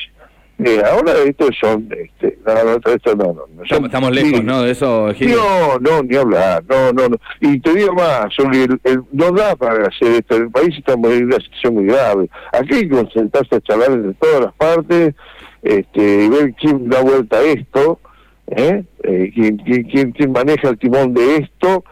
Eh, 0.60 0.82
ahora 0.92 1.14
estos 1.24 1.52
son, 1.62 1.88
este, 1.92 2.40
no, 2.46 2.54
no, 2.64 2.92
esto 2.92 3.16
no, 3.16 3.26
no, 3.26 3.46
no, 3.56 3.66
son- 3.70 3.86
Estamos, 3.86 4.12
lejos. 4.12 4.44
¿no? 4.44 4.64
De 4.64 4.72
eso, 4.72 5.10
Egidio. 5.12 5.36
No, 5.38 5.78
no, 5.80 6.02
ni 6.04 6.16
hablar, 6.16 6.64
no, 6.68 6.92
no, 6.94 7.10
no. 7.10 7.18
Y 7.42 7.60
te 7.60 7.74
digo 7.76 7.94
más, 7.94 8.26
Zuli, 8.36 8.62
el- 8.64 8.80
el- 8.84 9.04
no 9.12 9.32
da 9.32 9.56
para 9.56 9.88
hacer 9.88 10.14
esto, 10.14 10.36
el 10.36 10.50
país 10.50 10.76
está 10.76 10.94
en 10.94 11.06
una 11.06 11.36
situación 11.38 11.76
muy 11.76 11.86
grave. 11.86 12.28
Aquí 12.54 12.74
hay 12.74 12.90
que 12.90 12.96
concentrarse 12.96 13.56
a 13.56 13.62
charlar 13.62 13.92
entre 13.92 14.14
todas 14.16 14.42
las 14.42 14.54
partes, 14.56 15.14
este, 15.62 16.26
y 16.26 16.30
ver 16.30 16.54
quién 16.60 16.90
da 16.90 17.02
vuelta 17.02 17.38
a 17.38 17.44
esto, 17.44 18.00
¿eh? 18.48 18.84
Eh, 19.04 19.32
quién, 19.36 19.58
quién, 19.58 19.84
quién, 19.84 20.12
quién 20.12 20.32
maneja 20.32 20.70
el 20.70 20.78
timón 20.80 21.14
de 21.14 21.36
esto, 21.38 21.84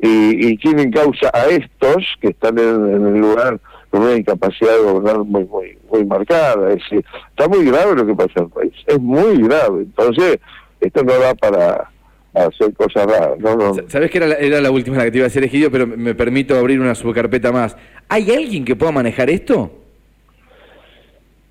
y, 0.00 0.48
y 0.48 0.56
quién 0.58 0.78
encausa 0.78 1.30
a 1.34 1.44
estos 1.46 2.04
que 2.22 2.28
están 2.28 2.58
en, 2.58 2.88
en 2.94 3.06
el 3.06 3.20
lugar 3.20 3.60
con 3.94 4.02
una 4.02 4.16
incapacidad 4.16 4.72
de 4.76 4.82
gobernar 4.82 5.18
muy, 5.24 5.44
muy, 5.44 5.78
muy 5.88 6.04
marcada. 6.04 6.68
Es 6.72 6.82
decir, 6.82 7.04
está 7.30 7.46
muy 7.46 7.64
grave 7.64 7.94
lo 7.94 8.04
que 8.04 8.14
pasa 8.16 8.32
en 8.36 8.42
el 8.46 8.50
país, 8.50 8.72
es 8.88 9.00
muy 9.00 9.40
grave. 9.42 9.82
Entonces, 9.82 10.38
esto 10.80 11.04
no 11.04 11.12
da 11.12 11.32
para 11.36 11.90
hacer 12.34 12.74
cosas 12.74 13.06
raras. 13.06 13.38
No, 13.38 13.54
no. 13.54 13.74
Sa- 13.74 13.84
Sabés 13.86 14.10
que 14.10 14.18
era 14.18 14.26
la, 14.26 14.34
era 14.34 14.60
la 14.60 14.72
última 14.72 14.96
la 14.96 15.04
que 15.04 15.12
te 15.12 15.18
iba 15.18 15.26
a 15.26 15.28
decir, 15.28 15.44
Egidio, 15.44 15.70
pero 15.70 15.86
me- 15.86 16.12
permito 16.16 16.58
abrir 16.58 16.80
una 16.80 16.96
subcarpeta 16.96 17.52
más. 17.52 17.76
¿Hay 18.08 18.28
alguien 18.32 18.64
que 18.64 18.74
pueda 18.74 18.90
manejar 18.90 19.30
esto? 19.30 19.70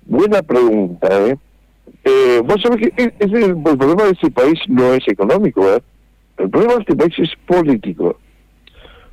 Buena 0.04 0.42
pregunta, 0.42 1.08
¿eh? 1.26 1.36
eh 2.04 2.42
vos 2.44 2.60
sabés 2.60 2.90
que 2.90 2.92
es- 3.02 3.12
el, 3.32 3.42
el 3.42 3.62
problema 3.78 4.04
de 4.04 4.10
este 4.10 4.30
país 4.30 4.58
no 4.68 4.92
es 4.92 5.08
económico, 5.08 5.62
¿verdad? 5.62 5.82
El 6.36 6.50
problema 6.50 6.74
de 6.74 6.80
este 6.80 6.94
país 6.96 7.14
es 7.20 7.30
político. 7.46 8.18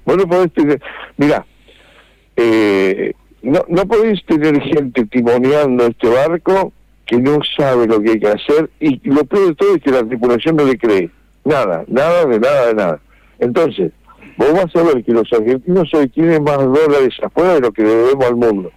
Vos 0.04 0.18
no 0.18 0.28
podés 0.28 0.52
tener... 0.52 0.82
Mirá, 1.16 1.46
eh, 2.36 3.14
no, 3.42 3.66
no 3.68 3.86
podéis 3.86 4.24
tener 4.26 4.62
gente 4.62 5.06
timoneando 5.06 5.88
este 5.88 6.10
barco 6.10 6.72
que 7.06 7.18
no 7.18 7.40
sabe 7.58 7.88
lo 7.88 8.02
que 8.02 8.12
hay 8.12 8.20
que 8.20 8.28
hacer 8.28 8.70
y 8.80 9.02
lo 9.10 9.24
peor 9.26 9.50
de 9.50 9.56
todo 9.56 9.76
es 9.76 9.84
que 9.84 9.92
la 9.92 10.04
tripulación 10.04 10.56
no 10.56 10.66
le 10.66 10.78
cree. 10.78 11.10
Nada, 11.44 11.84
nada, 11.88 12.26
de 12.26 12.40
nada, 12.40 12.68
de 12.68 12.74
nada. 12.74 13.00
Entonces, 13.40 13.92
vos 14.38 14.54
vas 14.54 14.76
a 14.76 14.84
ver 14.84 15.04
que 15.04 15.12
los 15.12 15.32
argentinos 15.34 15.92
hoy 15.94 16.08
tienen 16.10 16.44
más 16.44 16.58
dólares 16.58 17.16
afuera 17.22 17.56
de 17.56 17.62
lo 17.62 17.72
que 17.72 17.84
le 17.84 17.90
debemos 17.90 18.26
al 18.26 18.36
mundo. 18.36 18.72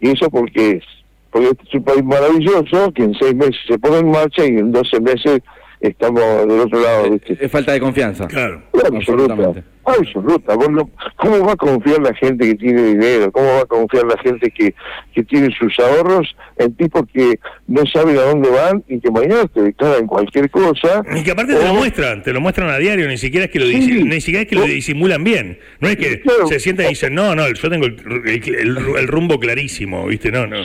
¿Y 0.00 0.10
eso 0.10 0.30
por 0.30 0.50
qué 0.50 0.70
es? 0.72 0.84
Porque 1.30 1.48
este 1.48 1.62
es 1.68 1.74
un 1.74 1.84
país 1.84 2.04
maravilloso 2.04 2.92
que 2.92 3.04
en 3.04 3.14
seis 3.14 3.34
meses 3.34 3.56
se 3.68 3.78
pone 3.78 3.98
en 3.98 4.10
marcha 4.10 4.44
y 4.44 4.58
en 4.58 4.72
doce 4.72 5.00
meses 5.00 5.40
estamos 5.80 6.22
del 6.48 6.60
otro 6.60 6.80
lado. 6.80 7.10
¿viste? 7.10 7.38
Es 7.40 7.50
falta 7.50 7.72
de 7.72 7.80
confianza. 7.80 8.26
Claro. 8.26 8.62
Absoluta, 8.72 8.96
absolutamente. 8.96 9.64
Absoluta. 9.84 10.54
Vos 10.54 10.70
no- 10.70 10.90
¿Cómo 11.16 11.44
va 11.46 11.52
a 11.52 11.56
confiar 11.56 12.00
la 12.02 12.14
gente 12.14 12.46
que 12.46 12.54
tiene 12.54 12.82
dinero? 12.82 13.30
¿Cómo 13.32 13.46
va 13.46 13.60
a 13.60 13.66
confiar 13.66 14.04
la 14.06 14.16
gente 14.18 14.50
que, 14.50 14.74
que 15.14 15.22
tiene 15.24 15.54
sus 15.58 15.78
ahorros 15.78 16.34
en 16.58 16.74
tipos 16.74 17.02
que 17.12 17.38
no 17.68 17.84
saben 17.86 18.16
a 18.18 18.22
dónde 18.22 18.50
van 18.50 18.82
y 18.88 19.00
que 19.00 19.10
mañana 19.10 19.46
te 19.46 19.62
declaran 19.62 20.06
cualquier 20.06 20.50
cosa? 20.50 21.02
Y 21.14 21.22
que 21.22 21.30
aparte 21.30 21.54
te 21.54 21.64
lo 21.64 21.74
muestran, 21.74 22.22
te 22.22 22.32
lo 22.32 22.40
muestran 22.40 22.68
a 22.70 22.78
diario, 22.78 23.08
ni 23.08 23.18
siquiera 23.18 23.46
es 23.46 23.50
que 23.52 23.58
lo, 23.60 23.66
disi- 23.66 23.98
Sí. 23.98 24.04
ni 24.04 24.20
siquiera 24.20 24.42
es 24.42 24.48
que 24.48 24.56
lo 24.56 24.64
disimulan 24.64 25.22
bien. 25.24 25.58
No 25.80 25.88
es 25.88 25.96
que 25.96 26.20
Claro. 26.20 26.46
se 26.46 26.60
sientan 26.60 26.86
y 26.86 26.90
dicen, 26.90 27.14
no, 27.14 27.34
no, 27.34 27.48
yo 27.52 27.70
tengo 27.70 27.86
el, 27.86 27.96
el- 28.26 28.54
el- 28.54 28.78
el 28.98 29.08
rumbo 29.08 29.38
clarísimo, 29.38 30.06
¿viste? 30.06 30.30
No, 30.30 30.46
no. 30.46 30.56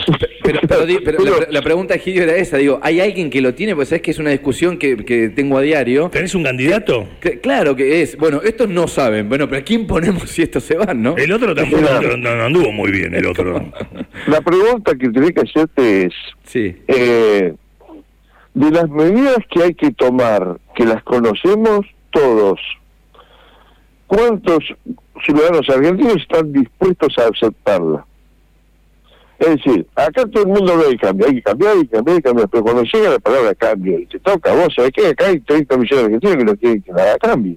Pero, 0.42 0.60
pero 0.66 0.86
di- 0.86 0.98
pero 1.04 1.18
la, 1.24 1.46
la 1.50 1.62
pregunta, 1.62 1.94
Egidio, 1.94 2.22
era 2.22 2.36
esa. 2.36 2.56
Digo, 2.56 2.78
¿hay 2.82 3.00
alguien 3.00 3.28
que 3.30 3.40
lo 3.40 3.54
tiene? 3.54 3.74
Pues 3.74 3.88
sabés 3.88 4.02
que 4.02 4.10
es 4.12 4.18
una 4.18 4.30
discusión 4.30 4.78
que, 4.78 4.96
que 5.04 5.28
tengo 5.28 5.58
a 5.58 5.62
diario. 5.62 6.08
¿Tenés 6.10 6.34
un 6.34 6.42
candidato? 6.44 7.08
Que- 7.20 7.38
claro 7.40 7.76
que 7.76 8.02
es. 8.02 8.16
Bueno, 8.16 8.40
estos 8.42 8.68
no 8.68 8.88
saben. 8.88 9.07
Bueno, 9.10 9.48
pero 9.48 9.56
¿a 9.60 9.64
quién 9.64 9.86
ponemos 9.86 10.22
si 10.30 10.42
estos 10.42 10.62
se 10.64 10.76
van, 10.76 11.02
no? 11.02 11.16
El 11.16 11.32
otro 11.32 11.54
tampoco 11.54 11.82
no, 11.82 12.16
no- 12.16 12.36
no 12.36 12.42
anduvo 12.44 12.72
muy 12.72 12.90
bien, 12.90 13.14
el 13.14 13.26
otro. 13.26 13.60
La 14.26 14.40
pregunta 14.40 14.94
que 14.94 15.08
tenés 15.10 15.32
que 15.32 15.40
hacerte 15.42 16.06
es, 16.06 16.14
Sí. 16.44 16.76
eh, 16.88 17.54
de 18.54 18.70
las 18.70 18.88
medidas 18.88 19.38
que 19.50 19.62
hay 19.62 19.74
que 19.74 19.90
tomar, 19.92 20.58
que 20.74 20.84
las 20.84 21.02
conocemos 21.04 21.86
todos, 22.10 22.58
¿cuántos 24.06 24.58
ciudadanos 25.24 25.68
argentinos 25.68 26.16
están 26.16 26.52
dispuestos 26.52 27.16
a 27.18 27.28
aceptarla? 27.28 28.04
Es 29.38 29.48
decir, 29.50 29.86
acá 29.94 30.24
todo 30.26 30.42
el 30.42 30.48
mundo 30.48 30.76
ve 30.78 30.88
el 30.90 30.98
cambio, 31.00 31.26
hay 31.28 31.36
que 31.36 31.42
cambiar, 31.42 31.72
hay 31.76 31.82
que 31.86 31.88
cambiar, 31.90 32.14
hay 32.16 32.22
que 32.22 32.28
cambiar, 32.28 32.48
pero 32.48 32.62
cuando 32.64 32.82
llega 32.82 33.10
la 33.10 33.18
palabra 33.20 33.54
cambio 33.54 33.98
y 34.00 34.06
te 34.06 34.18
toca 34.18 34.50
a 34.50 34.54
vos, 34.56 34.74
¿sabés 34.74 34.90
qué? 34.92 35.06
Acá 35.06 35.26
hay 35.28 35.38
30 35.40 35.76
millones 35.76 35.98
de 35.98 36.04
argentinos 36.16 36.36
que 36.36 36.44
no 36.44 36.56
quieren 36.56 36.82
que 36.82 36.92
nada 36.92 37.16
cambie. 37.18 37.56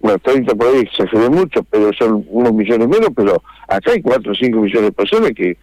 Bueno, 0.00 0.18
30 0.18 0.54
por 0.54 0.68
ahí 0.68 0.80
exageré 0.80 1.28
mucho, 1.30 1.62
pero 1.64 1.92
son 1.94 2.24
unos 2.28 2.52
millones 2.52 2.88
menos, 2.88 3.08
pero 3.16 3.42
acá 3.66 3.92
hay 3.92 4.02
4 4.02 4.30
o 4.30 4.34
5 4.34 4.60
millones 4.60 4.90
de 4.90 4.92
personas 4.92 5.30
que 5.32 5.56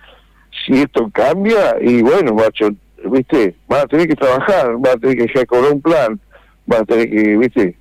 si 0.65 0.81
esto 0.81 1.09
cambia, 1.13 1.77
y 1.81 2.01
bueno, 2.01 2.33
macho, 2.33 2.69
viste, 3.05 3.55
van 3.67 3.81
a 3.81 3.87
tener 3.87 4.07
que 4.07 4.15
trabajar, 4.15 4.75
van 4.77 4.97
a 4.97 4.99
tener 4.99 5.17
que 5.17 5.23
dejar 5.23 5.45
cobrar 5.45 5.71
un 5.71 5.81
plan, 5.81 6.19
van 6.65 6.81
a 6.81 6.85
tener 6.85 7.09
que, 7.09 7.37
viste. 7.37 7.75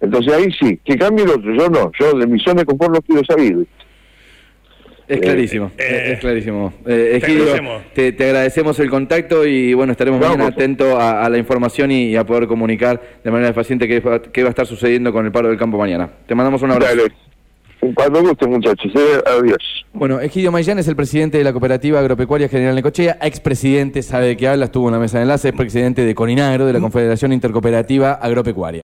Entonces 0.00 0.32
ahí 0.32 0.52
sí, 0.52 0.80
que 0.84 0.98
cambie 0.98 1.24
el 1.24 1.30
otro, 1.30 1.54
yo 1.54 1.68
no, 1.68 1.92
yo 1.98 2.18
de 2.18 2.26
mi 2.26 2.40
zona 2.40 2.60
de 2.60 2.66
confort 2.66 2.94
no 2.94 3.02
quiero 3.02 3.22
salir, 3.24 3.56
¿viste? 3.56 3.82
Es 5.08 5.20
clarísimo, 5.20 5.70
eh, 5.76 6.12
es 6.14 6.20
clarísimo. 6.20 6.72
Eh, 6.86 6.86
te 6.86 7.16
Egidio, 7.16 7.42
agradecemos. 7.42 7.82
te, 7.92 8.12
te 8.12 8.24
agradecemos 8.24 8.78
el 8.80 8.88
contacto 8.90 9.46
y 9.46 9.74
bueno, 9.74 9.92
estaremos 9.92 10.20
bien 10.20 10.40
atentos 10.40 10.94
a, 10.98 11.24
a 11.24 11.28
la 11.28 11.38
información 11.38 11.90
y, 11.90 12.06
y 12.10 12.16
a 12.16 12.24
poder 12.24 12.46
comunicar 12.46 13.00
de 13.22 13.30
manera 13.30 13.52
paciente 13.52 13.86
qué 13.88 14.00
va, 14.00 14.22
qué 14.22 14.42
va 14.42 14.48
a 14.48 14.50
estar 14.50 14.66
sucediendo 14.66 15.12
con 15.12 15.26
el 15.26 15.32
paro 15.32 15.48
del 15.48 15.58
campo 15.58 15.76
mañana. 15.76 16.08
Te 16.26 16.34
mandamos 16.34 16.62
un 16.62 16.70
abrazo. 16.70 16.96
Dale. 16.96 17.12
Cuando 17.94 18.22
guste, 18.22 18.46
muchachos, 18.46 18.92
eh, 18.94 19.20
adiós. 19.26 19.58
Bueno, 19.92 20.20
Egidio 20.20 20.52
Maillán 20.52 20.78
es 20.78 20.86
el 20.86 20.94
presidente 20.94 21.38
de 21.38 21.42
la 21.42 21.50
Cooperativa 21.52 21.98
Agropecuaria 21.98 22.48
General 22.48 22.76
Necochea, 22.76 23.18
expresidente, 23.20 24.02
sabe 24.02 24.28
de 24.28 24.36
qué 24.36 24.46
habla, 24.46 24.66
estuvo 24.66 24.86
en 24.86 24.94
la 24.94 25.00
mesa 25.00 25.18
de 25.18 25.22
enlace, 25.22 25.48
es 25.48 25.54
presidente 25.54 26.04
de 26.04 26.14
Coninagro, 26.14 26.64
de 26.64 26.72
la 26.72 26.78
Confederación 26.78 27.32
Intercooperativa 27.32 28.12
Agropecuaria. 28.12 28.80